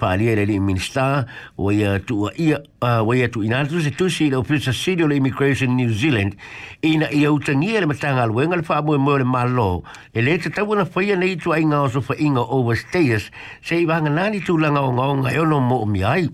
paalia 0.00 0.34
le 0.34 0.46
lii 0.48 0.60
minista 0.60 1.26
waia 1.58 1.98
tuuaia 2.00 2.58
waia 3.06 3.28
tuuina 3.28 3.66
tusitusi 3.68 4.24
i 4.26 4.30
le 4.30 4.36
ofisa 4.36 4.72
city 4.72 5.02
o 5.04 5.08
le 5.08 5.16
immigration 5.16 5.76
new 5.76 5.90
zealand 5.92 6.36
ina 6.82 7.10
ia 7.12 7.32
utagia 7.32 7.80
le 7.80 7.86
matagaluega 7.86 8.56
le 8.56 8.62
faamoemoe 8.62 9.14
o 9.14 9.18
le 9.18 9.24
malo 9.24 9.82
e 10.14 10.24
lē 10.24 10.38
tatau 10.42 10.70
ona 10.72 10.84
faia 10.86 11.16
nei 11.16 11.36
tuaiga 11.36 11.82
o 11.84 11.88
sofaʻiga 11.92 12.40
overstayers 12.56 13.28
seʻi 13.68 13.84
vaganā 13.92 14.30
ni 14.32 14.40
tulaga 14.40 14.80
ogaoga 14.88 15.34
e 15.34 15.38
ono 15.38 15.60
moʻomia 15.60 16.08
ai 16.16 16.28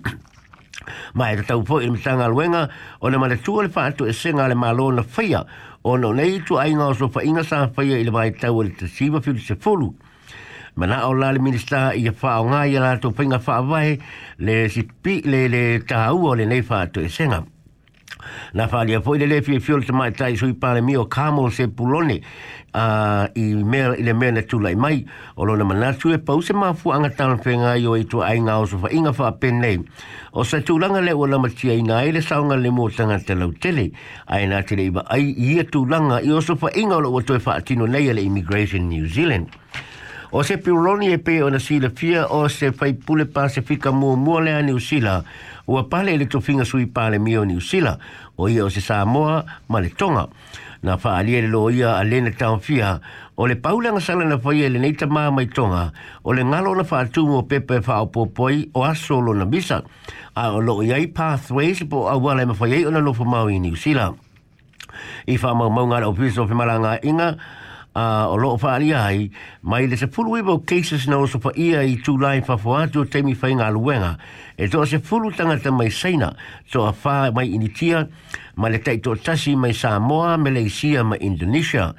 ma 1.19 1.33
e 1.35 1.43
tatau 1.43 1.67
foʻi 1.67 1.83
i 1.83 1.91
le 1.91 1.97
matagaluega 1.99 2.69
ona 3.01 3.19
manatua 3.19 3.67
le 3.67 3.75
faatoʻesega 3.75 4.47
a 4.47 4.49
le 4.55 4.55
malo 4.55 4.93
na 4.93 5.03
faia 5.03 5.43
ona 5.85 6.09
o 6.09 6.15
nei 6.15 6.39
tuaiga 6.47 6.87
o 6.87 6.95
sofaʻiga 6.95 7.43
sa 7.45 7.67
faia 7.75 7.99
i 7.99 8.07
le 8.07 8.15
vaetau 8.15 8.63
o 8.63 8.63
le 8.63 8.71
tasiva 8.79 9.19
fiulisefulu 9.21 9.91
mana 10.77 11.09
o 11.09 11.13
lali 11.17 11.41
minister 11.41 11.97
i 11.97 12.05
a 12.09 12.13
nga 12.13 12.37
o 12.41 12.47
ngā 12.53 12.61
i 12.69 12.77
a 12.77 12.81
lātou 12.85 13.15
pinga 13.17 13.39
wha 13.47 13.55
avai 13.65 13.97
le 14.39 14.57
si 14.69 14.83
pi 15.03 15.21
le 15.25 15.47
le 15.49 15.63
tahau 15.89 16.29
o 16.31 16.35
le 16.37 16.45
nei 16.47 16.61
wha 16.61 16.83
atu 16.85 17.01
e 17.01 17.09
senga. 17.09 17.41
Nā 18.59 18.67
wha 18.69 18.83
lia 18.85 18.99
pui 19.01 19.19
le 19.19 19.27
le 19.27 19.39
fi 19.43 19.57
fiol 19.61 19.85
te 19.87 19.93
mai 19.97 20.11
tai 20.13 20.37
sui 20.37 20.53
pāne 20.53 20.83
mi 20.85 20.97
o 20.99 21.07
kāmol 21.09 21.49
se 21.55 21.67
puloni 21.69 22.19
a 22.77 23.25
i 23.33 23.55
mea 23.55 23.95
i 23.97 24.03
le 24.05 24.13
mea 24.19 24.35
na 24.37 24.43
tūlai 24.45 24.75
mai 24.77 24.99
o 25.37 25.47
lona 25.49 25.65
mana 25.65 25.95
tu 25.97 26.13
e 26.13 26.19
pau 26.19 26.43
se 26.43 26.53
māfu 26.53 26.93
anga 26.93 27.09
tāna 27.15 27.39
whenga 27.47 27.73
i 27.81 27.87
o 27.87 27.95
i 27.97 28.05
tu 28.05 28.21
ai 28.27 28.37
ngā 28.43 28.59
o 28.61 28.67
sofa 28.69 28.91
inga 28.93 29.15
wha 29.17 29.31
penei. 29.41 29.79
O 30.37 30.45
sa 30.45 30.61
tūlanga 30.61 31.01
le 31.07 31.15
ua 31.17 31.31
lama 31.33 31.49
tia 31.49 31.73
i 31.79 31.87
ngā 31.89 32.03
e 32.05 32.13
le 32.19 32.21
saunga 32.23 32.59
le 32.61 32.69
mo 32.75 32.91
tanga 32.91 33.17
te 33.23 33.33
lau 33.39 33.55
tele 33.57 33.89
ai 34.29 34.45
nā 34.51 34.61
tere 34.69 34.91
ba 34.93 35.07
ai 35.09 35.25
i 35.33 35.55
a 35.65 35.65
tūlanga 35.65 36.21
i 36.27 36.35
o 36.37 36.43
sofa 36.45 36.69
inga 36.77 36.99
o 37.01 37.01
lo 37.07 37.15
ua 37.17 37.25
tue 37.25 37.39
wha 37.41 37.57
atino 37.61 37.87
nei 37.89 38.13
le 38.13 38.21
Immigration 38.27 38.91
New 38.93 39.07
Zealand. 39.09 39.55
O 40.33 40.43
se 40.43 40.59
piuroni 40.59 41.07
e 41.15 41.19
pe 41.23 41.43
o 41.43 41.51
na 41.51 41.61
sila 41.61 41.91
fia 41.91 42.27
o 42.27 42.49
se 42.49 42.73
fai 42.73 42.95
pule 42.95 43.27
pa 43.27 43.49
se 43.49 43.63
fika 43.63 43.93
mua 43.93 44.17
mua 44.17 44.41
lea 44.41 44.63
ni 44.63 44.73
usila. 44.73 45.23
Ua 45.67 45.89
pale 45.89 46.15
ele 46.15 46.27
to 46.27 46.41
finga 46.41 46.65
sui 46.65 46.87
pale 46.87 47.19
mio 47.19 47.45
ni 47.45 47.55
usila. 47.57 47.99
O 48.37 48.49
ia 48.49 48.65
o 48.65 48.69
se 48.71 48.81
Samoa 48.81 49.45
ma 49.69 49.81
le 49.81 49.91
tonga. 49.91 50.29
Na 50.83 50.97
faa 50.97 51.19
alie 51.19 51.43
le 51.43 51.49
loia 51.49 51.97
a 51.99 52.03
lene 52.05 52.31
taon 52.35 52.59
fia. 52.61 53.01
O 53.37 53.47
le 53.47 53.55
paulanga 53.55 54.01
sala 54.01 54.25
na 54.25 54.39
fai 54.39 54.63
ele 54.63 54.79
neita 54.79 55.07
maa 55.07 55.31
mai 55.31 55.47
tonga. 55.47 55.93
O 56.25 56.33
le 56.33 56.43
ngalo 56.45 56.75
na 56.75 56.85
faa 56.85 57.05
tumu 57.07 57.39
o 57.39 57.43
pepe 57.43 57.81
faa 57.83 58.03
o 58.03 58.07
popoi 58.11 58.71
o 58.75 58.83
asolo 58.85 59.35
na 59.35 59.45
bisa. 59.45 59.85
A 60.35 60.51
o 60.53 60.61
loo 60.61 60.83
iai 60.83 61.07
pathways 61.07 61.85
po 61.87 62.09
a 62.11 62.19
wala 62.19 62.43
e 62.43 62.47
mafai 62.47 62.73
ei 62.75 62.87
o 62.87 62.91
na 62.91 62.99
lofo 62.99 63.25
mau 63.25 63.49
i 63.49 63.61
ni 63.61 63.71
usila. 63.73 64.11
I 65.27 65.39
faa 65.39 65.55
mau 65.55 65.71
mau 65.71 65.87
ngara 65.87 66.09
o 66.09 66.15
pisa 66.15 66.43
o 66.43 66.49
fimaranga 66.49 66.99
inga. 67.05 67.23
Ia 67.39 67.66
a 67.97 68.27
uh, 68.29 68.33
o 68.33 68.37
loo 68.37 68.59
whaari 68.61 68.93
ai, 68.95 69.31
mai 69.63 69.87
le 69.89 69.97
se 69.97 70.07
pulu 70.09 70.35
ibo 70.37 70.59
e 70.61 70.65
cases 70.67 71.07
na 71.09 71.17
oso 71.17 71.39
pa 71.41 71.51
ia 71.57 71.81
i 71.81 71.95
tū 72.05 72.19
lai 72.21 72.41
whafo 72.45 72.75
atu 72.77 73.01
o 73.01 73.05
teimi 73.09 73.33
whai 73.41 73.53
ngā 73.57 73.71
luenga, 73.73 74.19
e 74.61 74.69
toa 74.69 74.85
se 74.87 74.99
pulu 75.01 75.31
tangata 75.33 75.73
mai 75.73 75.89
seina, 75.89 76.29
toa 76.73 76.93
wha 76.93 77.31
mai 77.33 77.47
initia, 77.57 78.03
mai 78.61 78.71
le 78.75 78.79
teito 78.85 79.15
tasi 79.17 79.57
mai 79.57 79.73
Samoa, 79.73 80.37
Malaysia, 80.37 81.05
mai 81.05 81.17
Indonesia, 81.25 81.95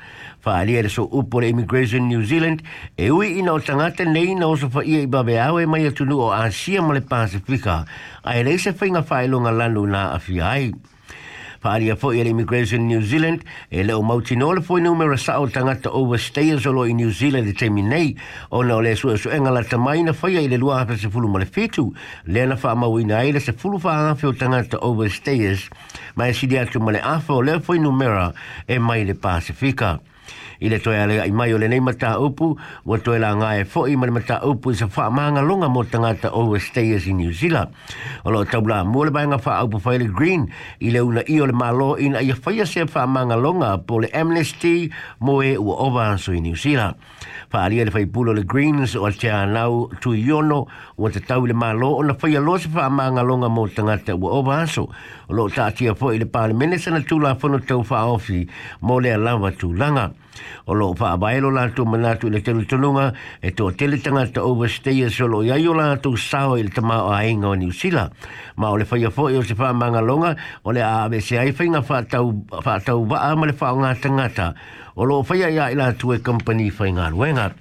whaari 0.46 0.77
ai 0.77 0.86
le 0.86 0.89
so 0.94 1.08
upo 1.10 1.39
le 1.42 1.50
Immigration 1.50 2.06
New 2.08 2.22
Zealand, 2.24 2.62
e 2.96 3.10
ui 3.10 3.39
ina 3.39 3.54
o 3.54 3.60
tangata 3.60 4.04
nei 4.06 4.36
na 4.36 4.46
oso 4.48 4.68
pa 4.70 4.84
ia 4.86 5.01
i 5.01 5.08
babe 5.10 5.39
awe 5.42 5.66
mai 5.66 5.88
atunu 5.89 6.20
o 6.30 6.30
Asia 6.32 6.80
ma 6.82 6.94
le 6.94 7.01
Pasifika, 7.01 7.84
ai 8.24 8.44
le 8.46 8.54
se 8.60 8.70
whainga 8.77 9.01
whaelo 9.01 9.42
ngā 9.42 9.56
lanu 9.63 9.88
na 9.89 10.12
afi 10.13 10.38
ai. 10.42 10.70
Paalia 11.67 11.97
fo 12.00 12.13
i 12.13 12.21
Immigration 12.25 12.86
New 12.88 13.01
Zealand 13.01 13.41
e 13.67 13.83
leo 13.83 14.01
mautinola 14.01 14.62
fo 14.62 14.77
i 14.77 14.81
numera 14.81 15.17
sao 15.17 15.50
tangata 15.50 15.91
overstayers 15.91 16.63
o 16.65 16.86
i 16.86 16.93
New 16.93 17.09
Zealand 17.12 17.45
e 17.45 17.51
temi 17.51 17.81
nei 17.81 18.17
ona 18.51 18.75
o 18.75 18.79
le 18.79 18.95
sua 18.95 19.17
suenga 19.17 19.50
la 19.50 19.62
tamaina 19.65 20.15
whaia 20.17 20.39
i 20.39 20.47
le 20.47 20.55
lua 20.55 20.77
hapa 20.79 20.95
se 20.95 21.09
fulu 21.09 21.27
male 21.27 21.45
fetu 21.45 21.93
le 22.27 22.45
na 22.45 22.55
wha 22.62 22.71
mawina 22.74 23.17
ai 23.17 23.33
le 23.33 23.39
se 23.41 23.51
fulu 23.51 23.77
wha 23.83 23.93
angafe 24.00 24.27
o 24.27 24.31
tangata 24.33 24.77
overstayers 24.79 25.67
mai 26.15 26.33
sidi 26.33 26.57
atu 26.57 26.79
afo 27.03 27.41
numera 27.75 28.31
e 28.65 28.79
mai 28.79 29.03
le 29.03 29.15
Pasifika. 29.15 30.00
i 30.60 30.70
le 30.70 30.80
toe 30.82 30.98
alega 31.00 31.26
i 31.28 31.32
mai 31.32 31.54
o 31.54 31.58
lenei 31.58 31.80
mataupu 31.80 32.48
ua 32.86 32.98
toe 32.98 33.20
lagae 33.20 33.64
foʻi 33.66 33.98
ma 33.98 34.06
le 34.06 34.12
mataupu 34.12 34.72
i 34.74 34.76
sa 34.76 34.88
faamagaloga 34.88 35.70
mo 35.70 35.84
tagata 35.84 36.32
ou 36.34 36.56
estaias 36.56 37.06
in 37.08 37.18
new 37.18 37.32
zealand 37.32 37.70
o 38.24 38.32
loo 38.32 38.46
taulamua 38.46 39.06
le 39.06 39.12
vaega 39.12 39.38
faaupu 39.38 39.80
fai 39.80 39.98
le 40.00 40.08
green 40.10 40.48
ile 40.80 40.98
le 40.98 41.02
una 41.02 41.22
i 41.28 41.42
o 41.42 41.46
le 41.46 41.54
malo 41.54 41.98
ina 42.00 42.22
ia 42.22 42.36
faia 42.36 42.66
se 42.66 42.88
faamagaloga 42.88 43.78
po 43.86 44.00
le 44.02 44.08
amnesty 44.14 44.90
mo 45.20 45.42
e 45.44 45.58
ua 45.58 45.76
ova 45.88 46.12
aso 46.12 46.32
i 46.34 46.42
new 46.42 46.56
zealand 46.56 46.96
faaalia 47.52 47.86
le 47.86 47.92
faipule 47.92 48.30
o 48.32 48.34
le 48.34 48.44
greens 48.44 48.96
o 48.96 49.12
teanau 49.12 49.90
tuiono 50.02 50.66
ua 50.98 51.12
tatau 51.12 51.46
i 51.46 51.48
le 51.48 51.54
malo 51.54 51.94
ona 52.02 52.14
faia 52.16 52.42
loa 52.42 52.58
se 52.60 52.70
faamagaloga 52.70 53.50
mo 53.50 53.68
tagata 53.68 54.16
o 54.16 54.26
ova 54.42 54.62
aso 54.66 54.90
o 55.30 55.34
loo 55.34 55.50
taatia 55.50 55.94
foʻi 55.94 56.16
i 56.16 56.20
le 56.26 56.26
palemene 56.26 56.80
sana 56.80 57.02
tulafono 57.06 57.60
tau 57.62 57.84
faaofi 57.86 58.48
mo 58.82 59.00
le 59.00 59.14
alava 59.14 59.52
tulaga 59.52 60.12
E 60.38 60.72
o 60.72 60.74
lo 60.74 60.94
pa 60.94 61.15
bailo 61.17 61.51
la 61.51 61.70
tu 61.70 61.86
mena 61.86 62.15
tu 62.15 62.29
le 62.29 62.41
tele 62.41 62.65
tonga 62.65 63.13
e 63.41 63.51
to 63.51 63.72
tele 63.72 63.98
tanga 63.98 64.25
to 64.27 64.41
overstay 64.44 65.10
so 65.10 65.25
lo 65.27 65.41
ya 65.41 65.56
yo 65.56 65.74
la 65.74 65.96
tu 65.98 66.15
sao 66.15 66.58
il 66.58 66.70
tama 66.74 67.03
o 67.03 67.12
ainga 67.12 67.56
ni 67.56 67.65
usila 67.67 68.10
ma 68.56 68.70
ole 68.70 68.86
le 68.91 69.10
fo 69.10 69.27
yo 69.29 69.41
se 69.41 69.56
fa 69.56 69.74
manga 69.74 70.00
longa 70.01 70.36
o 70.63 70.72
a 70.72 71.08
be 71.10 71.20
se 71.22 71.38
ai 71.38 71.51
fa 71.53 71.63
nga 71.63 71.82
fa 71.82 72.03
tau 72.03 72.46
fa 72.62 72.79
tau 72.79 73.06
ba 73.06 73.20
a 73.29 73.36
le 73.36 73.53
fa 73.53 73.74
nga 73.75 73.96
tanga 73.96 74.29
ta 74.29 74.53
o 74.96 75.03
lo 75.03 75.24
fa 75.24 75.36
ya 75.36 75.70
ila 75.72 75.94
tu 75.94 76.12
e 76.13 76.20
company 76.22 76.70
fa 76.70 76.86
nga 76.89 77.10
wenga 77.13 77.53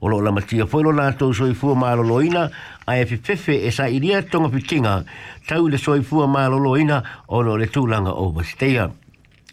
o 0.00 0.08
lo 0.08 0.20
la 0.20 0.30
matia 0.32 0.66
fo 0.66 0.82
lo 0.82 0.90
la 0.92 1.12
tu 1.12 1.32
so 1.32 1.46
i 1.46 1.54
fu 1.54 1.74
ma 1.74 1.94
lo 1.94 2.02
loina 2.02 2.50
a 2.84 2.96
e 2.96 3.06
fefe 3.06 3.62
e 3.62 3.70
sa 3.70 3.86
iria 3.86 4.22
tonga 4.22 4.48
pitinga 4.48 5.04
tau 5.46 5.68
le 5.68 5.78
so 5.78 5.94
i 5.94 6.02
fu 6.02 6.20
lo 6.26 6.58
loina 6.58 7.02
o 7.28 7.40
lo 7.40 7.56
le 7.56 7.66
tu 7.70 7.86
langa 7.86 8.10
overstay 8.12 8.92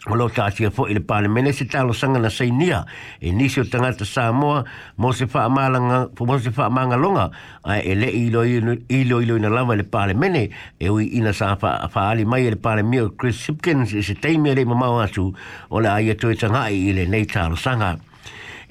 o 0.10 0.16
lo 0.18 0.28
tātia 0.34 0.72
fo 0.74 0.88
i 0.90 0.96
le 0.98 1.02
pāne 1.06 1.30
mene 1.32 1.52
se 1.54 1.66
tālo 1.70 1.94
sanga 1.96 2.20
na 2.24 2.30
sei 2.34 2.50
nia 2.54 2.82
e 3.22 3.32
nisi 3.36 3.62
o 3.62 3.66
tangata 3.72 4.06
Samoa 4.06 4.64
mo 4.98 5.12
se 5.16 5.26
whaamalanga 5.30 6.00
mo 6.18 6.40
se 6.40 6.50
whaamangalonga 6.50 7.30
longa 7.30 7.30
ai 7.64 7.82
e 7.92 7.96
le 7.96 8.10
ilo 8.22 8.44
ilo 8.46 9.22
ilo 9.24 9.38
ina 9.38 9.50
lava 9.50 9.76
le 9.80 9.84
pāne 9.86 10.16
mene 10.18 10.46
e 10.80 10.90
ui 10.90 11.06
ina 11.20 11.34
sa 11.34 11.54
fa 11.56 11.76
whaali 11.94 12.26
mai 12.26 12.50
le 12.50 12.58
pāne 12.58 12.84
mio 12.86 13.10
Chris 13.16 13.46
Sipkins 13.46 13.94
e 13.94 14.04
se 14.04 14.16
teimia 14.18 14.56
le 14.58 14.66
mamau 14.66 15.00
atu 15.04 15.30
ola 15.78 15.94
ai 16.00 16.06
aia 16.10 16.16
tue 16.20 16.36
tanga 16.36 16.68
i 16.70 16.92
le 16.94 17.06
nei 17.06 17.26
tālo 17.26 17.56
sanga 17.58 17.96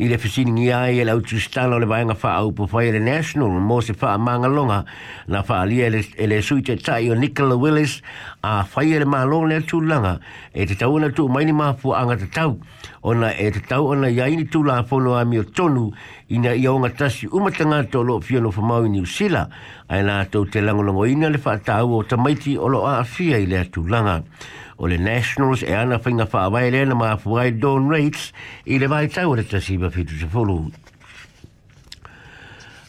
i 0.00 0.06
le 0.08 0.16
fisini 0.16 0.50
ngi 0.52 0.70
ai 0.70 1.00
e 1.00 1.04
lau 1.04 1.20
tristana 1.20 1.74
o 1.74 1.78
le 1.78 1.84
vaenga 1.86 2.14
wha 2.22 2.30
au 2.36 2.52
po 2.52 2.68
whai 2.70 2.92
le 2.92 3.00
national 3.00 3.50
mo 3.50 3.80
se 3.80 3.94
wha 4.00 4.16
manga 4.18 4.46
longa 4.46 4.84
na 5.26 5.40
wha 5.46 5.58
alia 5.60 5.86
e, 5.88 6.04
e 6.16 6.26
le 6.26 6.40
sui 6.40 6.62
te 6.62 6.76
tai 6.76 7.10
o 7.10 7.14
Nicola 7.14 7.56
Willis 7.56 8.00
a 8.42 8.62
whai 8.74 8.94
le 8.98 9.04
maa 9.04 9.24
longa 9.26 9.46
lea 9.56 9.60
tūlanga 9.66 10.12
e 10.54 10.66
te 10.70 10.76
tau 10.78 10.98
ana 11.00 11.08
tū 11.10 11.26
mai 11.28 11.44
ni 11.44 11.52
maa 11.52 11.74
pua 11.74 11.98
anga 11.98 12.14
te 12.16 12.28
tau 12.30 12.60
ona 13.02 13.32
e 13.34 13.50
te 13.50 13.60
tau 13.66 13.90
ana 13.92 14.08
i 14.14 14.20
aini 14.22 14.46
tūla 14.46 14.78
a 14.78 14.86
whono 14.88 15.16
a 15.18 15.24
mio 15.24 15.42
tonu 15.42 15.88
i 16.30 16.38
na 16.38 16.54
i 16.54 16.64
aonga 16.70 16.92
tasi 16.94 17.26
umatanga 17.26 17.82
tō 17.90 18.04
lo 18.06 18.20
fio 18.22 18.40
no 18.46 18.52
whamau 18.54 18.86
i 18.86 18.88
New 18.94 19.04
Sila 19.04 19.48
ai 19.88 20.02
nā 20.06 20.20
tau 20.30 20.46
te 20.46 20.60
langolongo 20.62 21.10
ina 21.10 21.28
le 21.34 21.42
wha 21.42 21.58
tāu 21.58 21.98
o 21.98 22.02
tamaiti 22.04 22.54
o 22.56 22.68
lo 22.70 22.86
a 22.86 23.00
fia 23.04 23.38
i 23.38 23.50
le 23.50 23.66
tūlanga. 23.66 24.20
Nā 24.22 24.66
o 24.78 24.86
le 24.86 24.96
Nationals 24.98 25.62
e 25.62 25.74
ana 25.74 25.98
whinga 25.98 26.26
whaawai 26.32 26.70
le 26.70 26.84
na 26.86 26.94
maa 26.94 27.16
fuwai 27.18 27.50
Dawn 27.58 27.90
Reitz 27.90 28.28
i 28.70 28.78
le 28.78 28.86
vai 28.86 29.08
tau 29.10 29.34
le 29.34 29.42
tasiba 29.42 29.90
fitu 29.90 30.14
se 30.16 30.26
folu. 30.30 30.68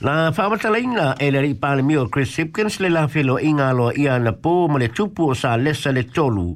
Na 0.01 0.29
whaamata 0.29 0.69
leina 0.69 1.15
e 1.19 1.31
le 1.33 1.41
ri 1.41 1.55
pāle 1.55 1.83
mio 1.83 2.05
Chris 2.07 2.37
Hipkins 2.39 2.77
le 2.79 2.91
la 2.93 3.07
whelo 3.09 3.39
i 3.41 3.49
ngā 3.57 3.71
loa 3.75 3.95
i 3.99 4.05
ana 4.07 4.31
pō 4.31 4.53
ma 4.69 4.77
le 4.79 4.91
tupu 4.95 5.31
o 5.33 5.35
sa 5.35 5.55
lesa 5.59 5.91
le 5.91 6.05
tolu 6.05 6.51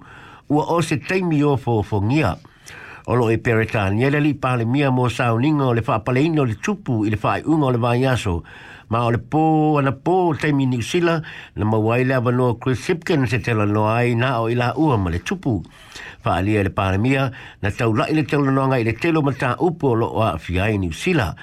ua 0.53 0.67
o 0.77 0.81
se 0.85 0.99
teimi 1.01 1.41
o 1.43 1.57
fō 1.59 1.79
fō 1.83 2.03
ngia. 2.05 2.35
O 3.11 3.17
lo 3.19 3.31
e 3.33 3.39
peretani 3.43 4.05
e 4.07 4.13
le 4.13 4.21
ri 4.23 4.35
pāle 4.39 4.63
mia 4.69 4.93
mō 4.95 5.09
sa 5.11 5.31
uninga 5.35 5.73
o 5.73 5.73
le 5.75 5.81
whaapale 5.83 6.23
ino 6.29 6.45
le 6.47 6.59
tupu 6.63 7.01
i 7.09 7.09
le 7.11 7.17
whaai 7.19 7.41
unga 7.51 7.71
o 7.73 7.73
le 7.75 7.81
vai 7.83 8.05
aso 8.07 8.37
ma 8.93 9.05
ole 9.09 9.17
po 9.17 9.73
ana 9.81 9.91
po 9.91 10.35
te 10.39 10.53
mini 10.53 10.77
sila 10.85 11.17
na 11.57 11.65
ma 11.65 11.77
waile 11.81 12.13
ava 12.13 12.29
no 12.31 12.53
Chris 12.61 12.77
Sipken 12.85 13.25
se 13.25 13.39
te 13.41 13.51
la 13.53 13.65
noa 13.65 13.95
ai 14.05 14.13
na 14.13 14.37
o 14.39 14.49
ila 14.53 14.75
ua 14.77 14.97
ma 15.01 15.09
le 15.09 15.17
tupu 15.25 15.55
fa 16.21 16.35
ali 16.37 16.53
ele 16.55 16.69
pare 16.69 17.01
na 17.01 17.71
tau 17.73 17.89
la 17.97 18.05
ile 18.05 18.21
te 18.21 18.37
la 18.37 18.51
noa 18.53 18.67
ngai 18.69 18.83
le 18.85 18.93
telo 18.93 19.23
ma 19.25 19.33
ta 19.33 19.55
upo 19.57 19.95
lo 19.97 20.05
o 20.13 20.21
afi 20.21 20.59
ai 20.59 20.77
ni 20.77 20.91
sila 20.93 21.33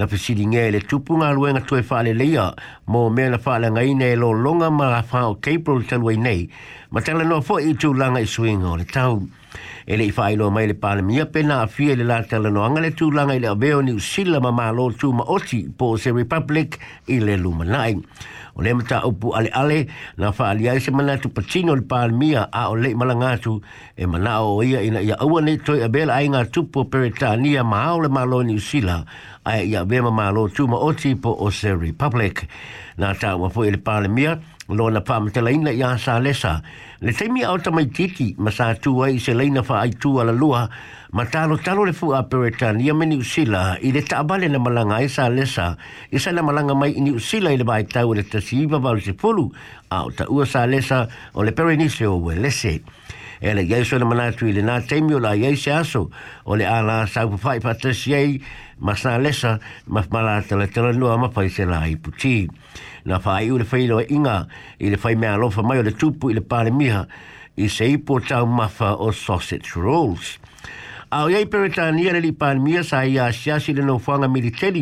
na 0.00 0.06
fisili 0.08 0.46
ngai 0.48 0.72
le 0.72 0.80
tupu 0.80 1.12
ngā 1.20 1.28
luenga 1.36 1.60
tue 1.60 1.82
fa 1.84 2.00
ale 2.00 2.16
leia 2.16 2.48
mo 2.88 3.04
mea 3.12 3.28
na 3.28 3.38
fa 3.38 3.58
ale 3.60 3.68
ngai 3.70 3.92
ne 3.94 4.08
lo 4.16 4.32
longa 4.32 4.70
ma 4.72 4.88
la 4.88 5.02
fa 5.02 5.28
o 5.28 5.36
keipro 5.36 5.76
le 5.76 5.84
talwai 5.84 6.16
nei 6.16 6.48
ma 6.90 7.02
te 7.04 7.12
noa 7.12 7.42
fo 7.44 7.60
i 7.60 7.76
tu 7.76 7.92
langa 7.92 8.18
i 8.18 8.26
suinga 8.26 8.72
o 8.72 8.76
le 8.80 8.88
tau 8.88 9.20
e 9.86 9.96
le 9.96 10.04
i 10.06 10.12
whaeloa 10.16 10.50
mai 10.50 10.66
le 10.66 10.74
palemia 10.78 11.26
pe 11.30 11.42
nā 11.46 11.62
fia 11.68 11.96
le 11.96 12.04
la 12.04 12.20
tala 12.24 12.50
no 12.50 12.64
angale 12.64 12.92
tūlanga 12.96 13.36
i 13.36 13.42
le 13.42 13.48
aveo 13.52 13.82
ni 13.82 13.92
usila 13.92 14.40
ma 14.40 14.50
mālo 14.52 14.88
tū 14.92 15.12
ma 15.12 15.24
oti 15.36 15.64
po 15.68 15.96
se 15.98 16.12
Republic 16.12 16.78
i 17.06 17.20
le 17.20 17.36
lumanai. 17.36 17.98
O 18.54 18.62
le 18.62 18.74
mata 18.78 19.00
upu 19.06 19.32
ale 19.34 19.50
ale 19.54 19.80
na 20.16 20.30
whaalia 20.30 20.76
se 20.80 20.90
manatu 20.94 21.28
patino 21.34 21.74
le 21.74 21.82
palemia 21.90 22.48
a 22.52 22.68
o 22.70 22.74
le 22.76 22.92
malangatu 22.94 23.60
e 23.96 24.06
mana 24.06 24.40
o 24.46 24.62
ia 24.62 24.80
ina 24.86 25.00
ia 25.02 25.16
aua 25.18 25.40
nei 25.42 25.58
toi 25.58 25.82
a 25.82 25.88
bela 25.88 26.14
ai 26.14 26.28
ngā 26.30 26.44
tupu 26.54 26.84
peretania 26.90 27.64
ma 27.64 27.82
au 27.94 28.00
le 28.04 28.08
mālo 28.08 28.42
ni 28.46 28.54
usila 28.54 29.00
a 29.44 29.58
ia 29.58 29.82
vema 29.84 30.10
mālo 30.14 30.46
tū 30.48 30.68
ma 30.70 30.76
oti 30.86 31.14
po 31.16 31.30
o 31.40 31.50
se 31.50 31.74
Republic. 31.74 32.46
Nā 32.98 33.10
tā 33.18 33.34
ua 33.34 33.48
fwe 33.50 33.72
le 33.74 33.80
palemia, 33.82 34.36
lo 34.68 34.88
na 34.90 35.00
pam 35.04 35.28
te 35.30 35.40
leina 35.44 35.70
ia 35.70 35.92
sa 35.98 36.16
lesa 36.18 36.62
le 37.04 37.12
te 37.12 37.28
mi 37.28 37.44
auta 37.44 37.70
mai 37.70 37.84
titi 37.88 38.34
ma 38.38 38.50
sa 38.50 38.72
tu 38.76 39.02
ai 39.04 39.18
se 39.20 39.34
leina 39.36 39.62
fa 39.62 39.84
ai 39.84 39.92
tu 39.92 40.16
ala 40.20 40.32
lua 40.32 40.68
ma 41.12 41.24
talo 41.26 41.58
talo 41.60 41.84
le 41.84 41.92
fu 41.92 42.10
a 42.16 42.24
peretan 42.24 42.80
ia 42.80 42.94
meni 42.94 43.16
usila 43.20 43.76
i 43.84 43.92
le 43.92 44.00
ta 44.02 44.18
abale 44.24 44.48
na 44.48 44.56
malanga 44.58 44.96
ai 44.96 45.04
e 45.04 45.08
sa 45.12 45.28
lesa 45.28 45.76
i 46.08 46.16
e 46.16 46.18
sa 46.18 46.30
na 46.32 46.40
malanga 46.40 46.72
mai 46.74 46.96
ini 46.96 47.12
usila 47.12 47.50
i 47.52 47.56
le 47.60 47.64
bai 47.64 47.84
tau 47.84 48.12
le 48.16 48.24
ta 48.26 48.40
siiva 48.40 48.78
valu 48.80 49.00
se 49.04 49.12
polu 49.12 49.44
au 49.92 50.08
ta 50.16 50.24
ua 50.32 50.44
lesa 50.64 51.08
o 51.34 51.42
le 51.44 51.52
perenise 51.52 52.06
o 52.08 52.16
we 52.24 52.34
lese 52.34 52.80
e 53.46 53.52
le 53.52 53.66
gai 53.66 53.84
sona 53.84 54.06
mana 54.06 54.32
tui 54.32 54.52
le 54.52 54.62
la 54.62 55.34
iei 55.34 55.54
se 55.54 55.70
aso 55.70 56.08
o 56.46 56.52
ala 56.54 57.06
sau 57.06 57.28
papai 57.28 57.60
patasi 57.60 58.12
ei 58.14 58.42
ma 58.78 58.92
sā 58.94 59.18
lesa 59.20 59.60
ma 59.86 60.02
mara 60.10 60.42
tala 60.48 60.66
tala 60.66 60.92
nua 60.94 61.18
ma 61.18 61.28
pai 61.28 61.50
se 61.50 61.66
la 61.66 61.84
i 61.86 61.96
puti. 61.98 62.48
Nā 63.04 63.20
wha 63.20 63.34
ai 63.36 63.50
ule 63.50 63.66
whaino 63.70 63.98
e 64.00 64.06
inga 64.08 64.46
i 64.80 64.88
le 64.88 64.96
whai 64.96 65.14
mea 65.14 65.36
lofa 65.36 65.60
mai 65.62 65.76
o 65.78 65.82
le 65.82 65.92
tupu 65.92 66.30
i 66.30 66.34
le 66.34 66.40
pāre 66.40 66.72
miha 66.72 67.04
i 67.56 67.68
se 67.68 67.84
ipo 67.84 68.16
tau 68.20 68.46
mafa 68.46 68.94
o 68.96 69.12
sausage 69.12 69.76
rolls. 69.76 70.38
Au 71.16 71.28
iai 71.30 71.46
peretania 71.46 72.10
le 72.12 72.18
li 72.22 72.32
pānmia 72.34 72.80
sa 72.82 73.04
i 73.06 73.18
a 73.22 73.28
siasi 73.30 73.70
le 73.72 73.84
no 73.88 74.00
whanga 74.04 74.26
militeri 74.26 74.80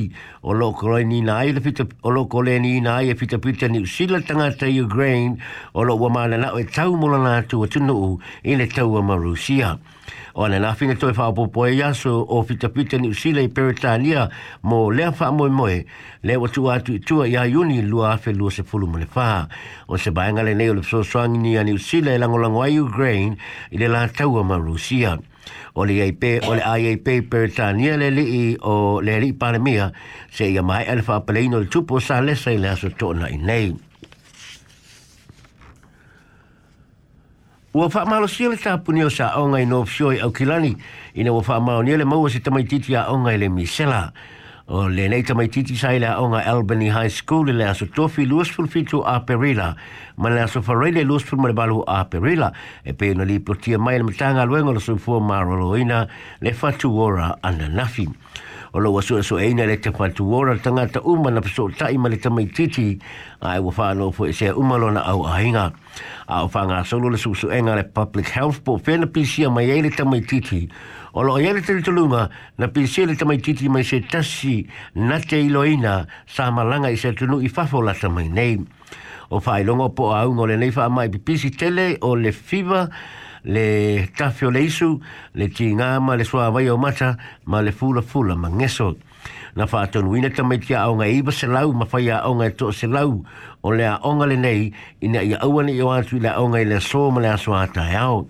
o 0.49 0.55
loko 0.57 0.89
le 0.95 1.03
ni 1.05 1.19
nai 1.21 1.53
le 1.53 1.61
fita 1.61 1.85
o 1.85 2.09
loko 2.09 2.41
le 2.47 2.55
ni 2.59 2.81
nai 2.81 3.11
e 3.13 3.15
fita 3.15 3.37
pita 3.39 3.69
ni 3.69 3.81
usila 3.85 4.17
tangata 4.25 4.65
i 4.65 4.81
grain 4.89 5.37
o 5.75 5.83
lo 5.85 5.95
wa 6.01 6.09
maana 6.15 6.39
na 6.41 6.49
e 6.57 6.65
tau 6.65 6.97
mula 6.97 7.19
na 7.25 7.35
atu 7.43 7.61
o 7.61 7.67
tunu 7.69 7.93
u 7.93 8.09
i 8.49 8.57
le 8.57 8.65
tau 8.67 8.97
ama 8.97 9.19
Rusia. 9.25 9.75
O 10.35 10.47
ane 10.49 10.57
na 10.59 10.73
fina 10.73 10.95
toi 10.97 11.13
whaapopo 11.13 11.67
e 11.69 11.77
yaso 11.83 12.15
o 12.25 12.41
fita 12.49 12.71
pita 12.73 12.97
ni 12.97 13.13
usila 13.13 13.45
i 13.45 13.51
peretania 13.53 14.25
mo 14.65 14.81
lea 14.89 15.13
wha 15.13 15.29
moe 15.33 15.51
moe 15.59 15.77
le 16.25 16.37
watu 16.41 16.65
atu 16.79 16.97
i 16.97 16.99
tua 17.01 17.29
i 17.29 17.37
a 17.37 17.45
yuni 17.45 17.83
lua 17.83 18.15
afe 18.17 18.33
lua 18.33 18.49
se 18.51 18.63
fulu 18.65 18.87
mo 18.89 18.97
le 18.97 19.07
wha. 19.13 19.45
O 19.87 19.99
se 20.01 20.09
baenga 20.11 20.41
le 20.43 20.55
neo 20.57 20.81
le 20.81 20.81
fso 20.81 21.05
swangini 21.05 21.59
a 21.61 21.65
ni 21.65 21.77
usila 21.77 22.09
e 22.11 22.15
i 22.17 22.19
langolango 22.25 22.65
a 22.65 22.73
i 22.73 22.81
grain 22.81 23.37
i 23.71 23.77
le 23.77 23.89
la 23.93 24.09
tau 24.09 24.33
ama 24.41 24.57
Rusia. 24.57 25.13
Rusia 25.13 25.19
o 25.75 25.85
le 25.85 26.13
pe 26.13 26.41
o 26.47 26.55
le 26.55 26.63
ai 26.63 26.97
pe 26.97 27.23
per 27.23 27.51
tania 27.53 27.97
le 27.97 28.11
li 28.11 28.57
o 28.61 29.01
le 29.01 29.19
li 29.21 29.33
pa 29.33 29.51
mia 29.59 29.93
se 30.31 30.45
ia 30.51 30.63
mai 30.63 30.87
alfa 30.87 31.21
pleino 31.25 31.61
le 31.61 31.67
tupo 31.69 31.99
sa 32.01 32.21
le 32.21 32.35
sa 32.37 32.51
le 32.51 32.69
aso 32.69 32.91
tona 32.91 33.29
i 33.29 33.37
nei 33.37 33.75
Ua 37.73 37.87
wha 37.89 38.05
malo 38.05 38.27
si 38.29 38.45
le 38.45 38.59
tāpu 38.61 38.93
ni 38.93 39.01
o 39.03 39.09
sa 39.09 39.31
aonga 39.33 39.57
i 39.57 39.65
nōpsio 39.65 40.11
i 40.13 40.19
au 40.21 40.29
kilani, 40.31 40.75
ina 41.15 41.33
wha 41.33 41.57
malo 41.59 41.81
ni 41.83 41.97
le 41.97 42.05
maua 42.05 42.29
si 42.29 42.41
tamaititi 42.45 42.93
a 42.95 43.07
aonga 43.09 43.33
i 43.33 43.39
le 43.41 43.49
misela. 43.49 44.13
Ua 44.13 44.13
O 44.69 44.87
le 44.89 45.09
nei 45.11 45.23
tamai 45.25 45.49
titi 45.51 45.75
sai 45.75 45.99
le 45.99 46.07
aonga 46.07 46.45
Albany 46.47 46.87
High 46.89 47.11
School 47.11 47.51
le 47.53 47.65
aso 47.67 47.87
tofi 47.89 48.25
luasful 48.27 48.69
fitu 48.69 49.01
a 49.03 49.19
Perila. 49.21 49.75
Ma 50.17 50.29
le 50.29 50.41
aso 50.41 50.63
farei 50.63 50.93
le 50.93 51.03
luasful 51.03 51.39
ma 51.41 51.49
le 51.49 51.53
balu 51.55 51.83
a 51.85 52.05
Perila. 52.05 52.53
E 52.87 52.93
pe 52.95 53.13
na 53.15 53.25
li 53.25 53.41
plotia 53.41 53.77
mai 53.79 53.97
le 53.99 54.05
matanga 54.05 54.45
luenga 54.45 54.71
le 54.75 54.79
so 54.81 54.97
fua 54.97 55.19
maroro 55.21 55.75
le 55.75 56.53
fatu 56.53 56.97
ora 56.97 57.37
ana 57.43 57.67
nafi. 57.69 58.07
O 58.75 58.79
lo 58.79 58.93
wasu 58.93 59.17
aso 59.19 59.37
eina 59.37 59.67
le 59.67 59.79
te 59.81 59.91
fatu 59.91 60.33
ora 60.33 60.57
tangata 60.57 61.01
uma 61.05 61.31
na 61.33 61.41
piso 61.41 61.69
tai 61.77 61.97
ma 61.97 62.09
le 62.09 62.19
tamai 62.19 62.47
titi 62.47 63.01
a 63.41 63.57
e 63.57 63.59
wafano 63.59 64.13
fo 64.13 64.27
e 64.27 64.33
sea 64.33 64.55
uma 64.55 64.77
lona 64.77 65.03
au 65.05 65.25
ahinga. 65.27 65.73
A 66.29 66.45
o 66.45 66.49
fanga 66.49 66.85
solo 66.85 67.09
le 67.09 67.17
susu 67.19 67.49
su 67.49 67.49
enga 67.51 67.75
le 67.75 67.83
public 67.85 68.29
health 68.29 68.63
po 68.63 68.79
fena 68.79 69.11
a 69.13 69.51
mai 69.51 69.71
e 69.73 69.83
le 69.83 69.91
tamai 69.91 70.21
titi 70.23 70.71
o 71.13 71.23
lo 71.23 71.39
yele 71.39 71.61
te 71.63 71.81
tulunga 71.83 72.31
na 72.59 72.69
pisele 72.69 73.17
te 73.17 73.25
mai 73.25 73.39
titi 73.39 73.69
mai 73.69 73.85
se 73.85 74.01
tasi 74.01 74.67
na 74.95 75.19
te 75.21 75.37
iloina 75.43 76.07
sa 76.27 76.51
malanga 76.51 76.89
i 76.91 76.97
se 76.97 77.13
tunu 77.13 77.41
i 77.45 77.49
fafola 77.49 77.93
te 77.95 78.09
mai 78.09 78.29
nei 78.29 78.57
o 79.29 79.41
fai 79.41 79.65
longo 79.65 79.91
po 79.93 80.13
au 80.17 80.33
ngo 80.33 80.47
le 80.47 80.57
nei 80.57 80.71
fa 80.71 80.89
mai 80.89 81.09
pipisi 81.11 81.51
tele 81.51 81.97
o 82.01 82.15
le 82.17 82.33
fiva 82.33 82.89
le 83.45 84.07
tafio 84.17 84.51
le 84.51 84.63
isu 84.63 84.91
le 85.35 85.49
tinga 85.49 86.01
ma 86.01 86.15
le 86.17 86.25
soa 86.25 86.49
vai 86.51 86.69
o 86.69 86.79
mata 86.79 87.17
ma 87.47 87.61
le 87.63 87.73
fula 87.73 88.01
fula 88.03 88.35
mangesot 88.35 88.97
na 89.57 89.67
fa 89.67 89.83
atonu 89.85 90.17
ina 90.17 90.31
ta 90.33 90.43
mai 90.47 90.59
tia 90.65 90.79
aonga 90.81 91.05
iba 91.13 91.33
se 91.33 91.47
lau 91.47 91.73
ma 91.77 91.85
fai 91.85 92.09
a 92.09 92.21
aonga 92.25 92.47
e 92.49 92.53
to 92.57 92.73
se 92.73 92.87
lau 92.87 93.25
o 93.63 93.71
le 93.73 93.85
a 93.85 93.99
aonga 94.01 94.27
le 94.29 94.37
nei 94.37 94.73
ina 95.01 95.21
i 95.23 95.35
auane 95.37 95.73
i 95.75 95.81
o 95.83 95.91
atu 95.93 96.17
i 96.17 96.21
le 96.21 96.29
aonga 96.33 96.61
i 96.65 96.81
so 96.81 97.11
ma 97.11 97.21
le 97.21 97.29
aso 97.29 97.53
ata 97.55 97.85
e 97.91 97.95
au 97.97 98.27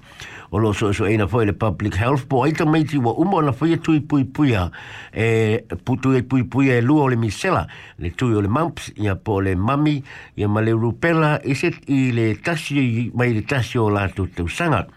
o 0.50 0.58
lo 0.58 0.72
so 0.72 0.90
so 0.92 1.06
ina 1.06 1.28
foi 1.28 1.46
le 1.46 1.52
public 1.52 1.94
health 1.94 2.26
po 2.28 2.42
ai 2.44 2.52
ta 2.52 2.64
wa 2.64 2.82
tia 2.82 2.98
umo 2.98 3.40
na 3.40 3.52
fai 3.52 3.72
atu 3.76 3.92
e 3.94 4.00
i 4.00 4.00
pui 4.00 4.24
puia 4.24 4.68
e 5.14 5.62
putu 5.84 6.12
e 6.18 6.22
pui 6.24 6.42
puia 6.44 6.76
e 6.82 6.82
lua 6.82 7.02
o 7.04 7.08
le 7.08 7.16
misela 7.16 7.68
le 7.98 8.10
tui 8.14 8.34
o 8.34 8.40
le 8.40 8.48
mumps 8.48 8.90
i 8.98 9.14
po 9.14 9.40
le 9.40 9.54
mami 9.54 10.02
i 10.36 10.42
a 10.42 10.48
male 10.48 10.72
rupela 10.74 11.38
i 11.44 11.54
e 11.54 11.54
set 11.54 11.78
i 11.86 12.10
le 12.12 12.34
tasio 12.40 12.82
mai 13.14 13.32
le 13.32 13.44
tasio 13.46 13.84
o 13.86 13.90
la 13.90 14.08
tu 14.08 14.26
sangat 14.50 14.90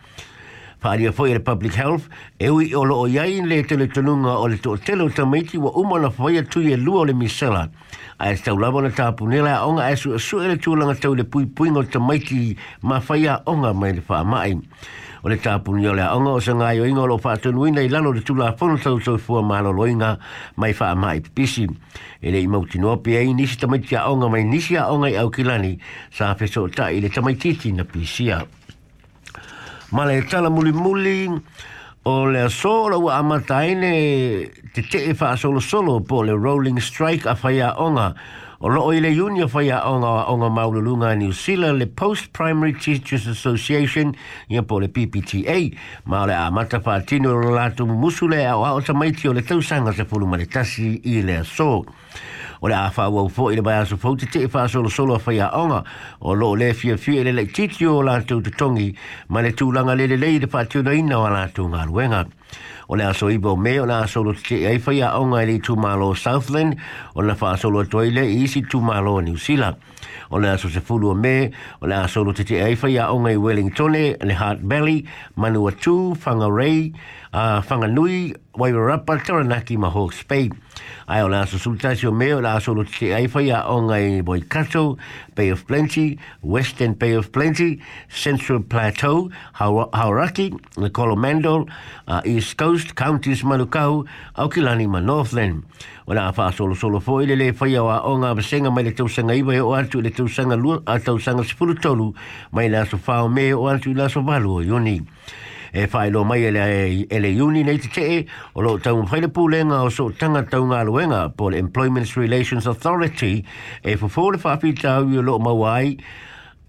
whaaria 0.84 1.12
foi 1.12 1.32
e 1.34 1.40
Public 1.40 1.76
Health, 1.78 2.08
e 2.40 2.50
ui 2.50 2.74
o 2.74 2.84
loo 2.84 3.08
iai 3.08 3.42
le 3.46 3.64
tele 3.64 3.88
tonunga 3.88 4.38
o 4.40 4.48
le 4.48 4.58
tō 4.58 4.78
telo 4.84 5.10
tamaiti 5.10 5.58
wa 5.58 5.72
umana 5.72 6.10
whaia 6.18 6.44
tui 6.44 6.72
e 6.74 6.78
lua 6.78 7.00
o 7.02 7.06
le 7.06 7.14
misela. 7.14 7.70
A 8.18 8.32
e 8.32 8.38
tau 8.38 8.58
lava 8.58 8.82
na 8.82 8.90
tāpu 8.90 9.28
nela 9.28 9.56
a 9.60 9.68
onga 9.68 9.90
e 9.92 9.96
su 9.96 10.12
a 10.12 10.20
su 10.20 10.40
e 10.40 10.48
le 10.48 10.58
tūlanga 10.58 10.98
tau 11.00 11.14
le 11.16 11.24
pui 11.24 11.46
pui 11.48 11.70
ngō 11.70 11.90
tamaiti 11.92 12.58
ma 12.82 13.00
whaia 13.08 13.42
onga 13.46 13.74
mai 13.74 13.94
le 13.96 14.04
wha 14.08 14.24
mai. 14.24 14.56
O 15.26 15.30
le 15.30 15.38
tāpu 15.42 15.74
ni 15.74 15.82
le 15.88 16.02
a 16.02 16.16
onga 16.16 16.36
o 16.38 16.40
sanga 16.40 16.72
i 16.74 16.80
o 16.80 16.86
ingo 16.86 17.06
lo 17.08 17.18
wha 17.24 17.36
tonu 17.38 17.66
ina 17.68 17.82
i 17.82 17.90
lalo 17.90 18.12
le 18.14 18.22
tūla 18.22 18.54
whono 18.60 18.78
tau 18.78 19.00
tau 19.02 19.18
fua 19.18 19.42
ma 19.42 19.60
lo 19.62 19.72
loinga 19.72 20.18
mai 20.56 20.76
wha 20.80 20.94
mai 20.96 21.22
pisi. 21.22 21.66
E 22.20 22.32
le 22.32 22.38
i 22.40 22.48
mauti 22.48 22.78
noa 22.78 22.98
pia 22.98 23.20
i 23.22 23.34
nisi 23.34 23.58
tamaiti 23.58 23.96
a 23.96 24.12
onga 24.12 24.28
mai 24.30 24.44
nisi 24.44 24.76
a 24.78 24.92
onga 24.92 25.10
i 25.10 25.16
au 25.18 25.30
kilani 25.32 25.80
sa 26.12 26.30
a 26.30 26.36
feso 26.36 26.68
i 26.68 27.02
le 27.02 27.10
tamaititi 27.10 27.72
na 27.72 27.84
pisi 27.84 28.30
a 28.32 28.46
male 29.92 30.16
le 30.16 30.26
tala 30.26 30.50
muli 30.50 30.72
muli 30.72 31.30
o 32.06 32.26
le 32.26 32.50
solo 32.50 33.00
wa 33.00 33.18
amataine 33.18 34.50
te 34.74 34.82
te 34.82 35.04
e 35.06 35.16
solo 35.36 35.60
solo 35.60 36.02
po 36.02 36.24
le 36.24 36.32
rolling 36.32 36.80
strike 36.80 37.26
a 37.28 37.38
whaia 37.40 37.76
onga 37.80 38.14
o 38.62 38.68
lo 38.70 38.84
oile 38.86 39.14
junior 39.14 39.48
whaia 39.52 39.84
onga 39.86 40.08
o 40.26 40.34
onga 40.34 40.50
maululunga 40.50 41.16
New 41.16 41.32
Zealand 41.32 41.78
le 41.78 41.88
Post 41.88 42.30
Primary 42.32 42.74
Teachers 42.74 43.28
Association 43.28 44.14
ia 44.50 44.64
po 44.64 44.80
le 44.80 44.90
PPTA 44.90 45.72
male 46.06 46.32
le 46.32 46.34
amata 46.34 46.82
wha 46.84 47.00
tino 47.02 47.34
lo 47.36 47.52
lato 47.54 47.86
musule 47.86 48.46
a 48.48 48.58
o 48.58 48.66
aota 48.66 48.92
o 48.94 49.34
le 49.34 49.42
tausanga 49.42 49.94
se 49.94 50.06
fulu 50.06 50.26
maritasi 50.26 51.02
i 51.06 51.22
le 51.22 51.44
solo 51.44 51.86
o 52.66 52.68
le 52.68 52.74
afa 52.74 53.08
wau 53.14 53.28
fo 53.30 53.52
i 53.54 53.56
le 53.56 53.62
bai 53.62 53.76
aso 53.78 53.96
fau 54.02 54.16
te 54.18 54.26
te 54.26 54.48
fa 54.50 54.66
solo 54.68 54.90
solo 54.90 55.14
a 55.16 55.20
fai 55.22 55.38
a 55.40 55.52
onga 55.54 55.84
o 56.26 56.34
lo 56.34 56.56
le 56.58 56.74
fia 56.74 56.98
fia 56.98 57.22
le 57.24 57.32
le 57.32 57.46
titi 57.46 57.86
o 57.86 58.02
la 58.02 58.18
tau 58.24 58.42
te 58.42 58.50
tongi 58.50 58.88
ma 59.30 59.42
le 59.46 59.52
tūlanga 59.54 59.94
le 59.94 60.08
le 60.10 60.18
lei 60.18 60.40
le 60.40 60.48
fa 60.50 60.66
tiuna 60.66 60.96
ina 60.98 61.20
o 61.20 61.30
la 61.30 61.46
tau 61.54 61.68
ngā 61.70 61.84
ruenga 61.86 62.24
o 62.90 62.98
le 62.98 63.06
aso 63.06 63.30
i 63.30 63.38
bau 63.38 63.54
me 63.56 63.76
o 63.80 63.86
la 63.86 64.00
solo 64.10 64.34
te 64.34 64.42
te 64.50 64.58
ai 64.66 64.80
fai 64.82 65.04
a 65.06 65.12
onga 65.20 65.44
i 65.46 65.46
le 65.52 65.60
tū 65.62 65.78
malo 65.78 66.16
Southland 66.16 66.74
o 67.14 67.22
le 67.22 67.36
fa 67.38 67.54
solo 67.56 67.84
toile 67.86 68.24
i 68.26 68.42
isi 68.48 68.64
tū 68.66 68.82
malo 68.82 69.20
New 69.22 69.38
Zealand 69.38 69.78
o 70.34 70.42
le 70.42 70.50
aso 70.56 70.68
se 70.70 70.82
fulu 70.82 71.12
o 71.14 71.14
me 71.14 71.52
o 71.86 71.86
le 71.86 71.94
aso 72.02 72.24
lo 72.26 72.34
te 72.34 72.44
te 72.50 72.64
ai 72.66 72.74
fai 72.76 72.98
a 72.98 73.12
onga 73.14 73.30
i 73.30 73.36
Wellington 73.38 73.92
le 73.94 74.16
Heart 74.34 74.64
Valley 74.66 75.06
Manuatu 75.38 76.18
Whangarei 76.18 76.92
uh, 77.32 77.62
Whanganui 77.62 78.34
wai 78.58 78.72
rapa 78.72 79.18
taranaki 79.20 79.78
ma 79.78 79.90
ho 79.90 80.10
spain 80.10 80.52
ai 81.08 81.20
ona 81.22 81.46
so 81.46 81.58
sultasio 81.58 82.12
me 82.16 82.32
ona 82.34 82.60
so 82.62 82.72
lo 82.74 82.84
che 82.84 83.14
ai 83.14 83.28
fa 83.28 83.42
ya 83.44 83.62
on 83.68 83.90
ai 83.92 84.22
boy 84.22 84.40
castle 84.48 84.98
bay 85.36 85.50
of 85.50 85.66
plenty 85.68 86.18
western 86.42 86.94
bay 86.94 87.12
of 87.12 87.32
plenty 87.34 87.82
central 88.08 88.62
plateau 88.62 89.30
hauraki 89.60 90.50
the 90.76 90.90
colomando 90.90 91.68
uh, 92.08 92.22
east 92.24 92.56
coast 92.56 92.96
counties 92.96 93.42
manukau 93.44 94.06
okilani 94.38 94.88
ma 94.88 95.00
northland 95.00 95.64
ona 96.08 96.32
fa 96.32 96.50
so 96.52 96.66
lo 96.66 96.76
so 96.76 96.88
lo 96.88 97.00
fo 97.02 97.20
ile 97.22 97.36
le 97.36 97.52
fa 97.52 97.68
ya 97.68 97.84
on 97.84 98.24
a 98.24 98.34
singa 98.44 98.72
mai 98.74 98.84
le 98.86 98.92
tu 98.92 99.08
singa 99.08 99.34
i 99.36 99.44
e 99.44 99.60
o 99.60 99.74
atu 99.76 100.02
le 100.02 100.12
tu 100.12 100.28
singa 100.30 100.56
lu 100.56 100.80
a 100.88 100.98
singa 101.00 101.20
sanga 101.44 101.76
tolu 101.82 102.14
mai 102.54 102.70
la 102.70 102.86
so 102.86 102.96
fa 102.98 103.28
me 103.28 103.52
o 103.54 103.68
atu 103.68 103.94
la 103.96 104.08
so 104.08 104.22
valo 104.22 104.62
yoni 104.64 105.02
e 105.78 105.88
fai 105.90 106.10
lo 106.10 106.24
mai 106.24 106.42
ele 106.48 107.06
ele 107.10 107.40
uni 107.46 107.62
nei 107.62 107.78
te 107.78 107.90
e 108.14 108.18
o 108.54 108.62
lo 108.62 108.74
tau 108.80 109.04
fai 109.06 109.20
le 109.20 109.28
pulenga 109.28 109.82
o 109.84 109.90
so 109.96 110.06
tanga 110.20 110.42
tau 110.52 110.64
ngā 110.70 110.80
luenga 110.88 111.28
po 111.36 111.50
le 111.52 111.58
Employment 111.60 112.08
Relations 112.16 112.66
Authority 112.72 113.34
e 113.84 113.98
fo 114.00 114.08
fo 114.08 114.30
le 114.32 114.40
fafi 114.40 114.72
tau 114.80 115.04
o 115.04 115.22
lo 115.22 115.36
mawai 115.38 116.00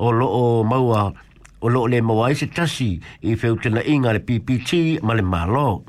o 0.02 0.10
lo 0.10 0.26
o 0.26 0.42
maua 0.64 1.04
o 1.60 1.68
lo 1.70 1.84
le 1.86 2.00
mawai 2.02 2.34
se 2.34 2.48
tasi 2.48 2.98
i 3.22 3.36
feutena 3.36 3.80
inga 3.86 4.10
le 4.12 4.20
PPT 4.20 4.98
ma 5.02 5.14
le 5.14 5.22
malo 5.22 5.84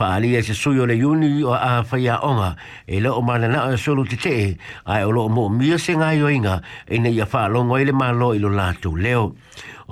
pa 0.00 0.14
alia 0.16 0.40
se 0.42 0.54
sui 0.56 0.78
o 0.80 0.86
le 0.88 0.94
yuni 0.96 1.28
o 1.44 1.52
a 1.52 1.84
whaia 1.84 2.16
onga 2.24 2.56
e 2.88 3.00
le 3.04 3.10
o 3.12 3.20
mana 3.20 3.66
o 3.68 3.76
solo 3.76 4.00
te 4.08 4.16
te 4.16 4.56
ai 4.88 5.04
o 5.04 5.10
lo 5.12 5.28
mo 5.28 5.50
mia 5.52 5.76
se 5.76 5.92
ngai 5.92 6.22
o 6.24 6.30
inga 6.32 6.62
e 6.88 6.96
ne 6.96 7.10
ia 7.12 7.28
wha 7.28 7.44
longo 7.52 7.76
i 7.76 7.82
e 7.84 7.84
le 7.84 7.92
malo 7.92 8.32
i 8.32 8.40
lo 8.40 8.48
lātou 8.48 8.96
leo 8.96 9.36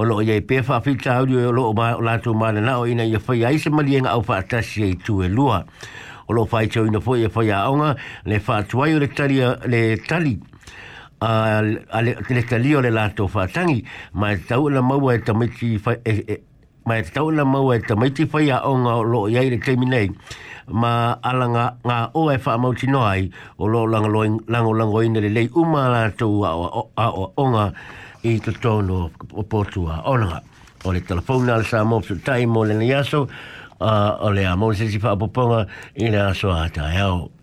o 0.01 0.03
lo 0.09 0.23
ia 0.25 0.39
i 0.41 0.41
pe 0.41 0.63
wha 0.65 0.81
fita 0.81 1.19
au 1.21 1.29
e 1.29 1.45
o 1.45 1.53
lo 1.53 1.69
o 1.69 1.75
lātou 2.01 2.33
mana 2.33 2.65
na 2.65 2.79
o 2.81 2.87
ina 2.89 3.05
ia 3.05 3.21
whaia 3.21 3.53
ai 3.53 3.61
se 3.61 3.69
malienga 3.69 4.09
au 4.17 4.25
wha 4.25 4.41
atasi 4.41 4.89
e 4.89 4.97
tu 4.97 5.21
e 5.21 5.29
lua 5.29 5.61
o 6.27 6.33
lo 6.33 6.49
whai 6.49 6.73
teo 6.73 6.89
ina 6.89 7.05
fwoi 7.05 7.27
e 7.29 7.29
whaia 7.29 7.67
onga 7.69 7.93
le 8.25 8.41
wha 8.49 8.63
tuai 8.65 8.97
o 8.97 8.99
le 9.05 9.13
tali 9.13 9.45
le 9.69 9.85
tali 10.09 10.39
a 11.21 11.61
le, 11.61 12.17
le 12.17 12.43
tali 12.49 12.73
o 12.75 12.81
le 12.81 12.89
lātou 12.97 13.29
wha 13.29 13.45
tangi 13.49 13.85
ma 14.17 14.33
e 14.33 14.41
tau 14.49 14.73
la 14.73 14.81
maua 14.81 15.21
e 15.21 15.21
tamiti 15.21 15.77
e, 15.77 16.01
e, 16.25 16.37
mai 16.89 17.01
e 17.05 17.11
tau 17.15 17.31
na 17.31 17.45
mau 17.45 17.71
e 17.75 17.79
tamai 17.85 18.11
te 18.17 18.25
whai 18.33 18.49
a 18.57 18.63
o 18.65 18.73
ngā 18.81 18.95
lo 19.13 19.25
i 19.29 19.37
aire 19.39 19.59
teimi 19.61 19.87
nei, 19.87 20.09
ma 20.69 20.91
ala 21.23 21.49
ngā, 21.55 21.65
ngā 21.85 21.99
o 22.17 22.23
e 22.33 22.37
wha 22.47 22.55
mauti 22.63 22.89
noai 22.89 23.27
o 23.59 23.69
lo 23.69 23.85
lango 23.87 24.09
lango 24.49 25.03
ina 25.05 25.21
le 25.21 25.29
lei 25.29 25.49
umala 25.53 26.07
tau 26.17 26.43
a 26.49 26.55
o, 26.57 26.89
a 26.97 27.09
o, 27.13 27.33
ngā 27.53 27.67
i 28.33 28.39
to 28.41 28.53
tono 28.65 29.11
o 29.35 29.45
potua 29.45 30.01
o 30.09 30.17
ngā. 30.25 30.41
O 30.87 30.93
le 30.95 31.01
telefona 31.03 31.59
le 31.61 31.67
sa 31.67 31.83
mōpsu 31.85 32.21
tai 32.25 32.47
mō 32.47 32.65
le 32.71 32.79
ni 32.81 32.93
aso, 32.95 33.27
o 33.81 34.29
le 34.33 34.47
a 34.47 34.55
mōsesi 34.57 35.03
wha 35.03 35.13
apoponga 35.19 35.65
i 35.99 36.09
le 36.13 36.23
aso 36.31 36.55
a 36.57 36.69
tai 36.71 37.03
au. 37.07 37.38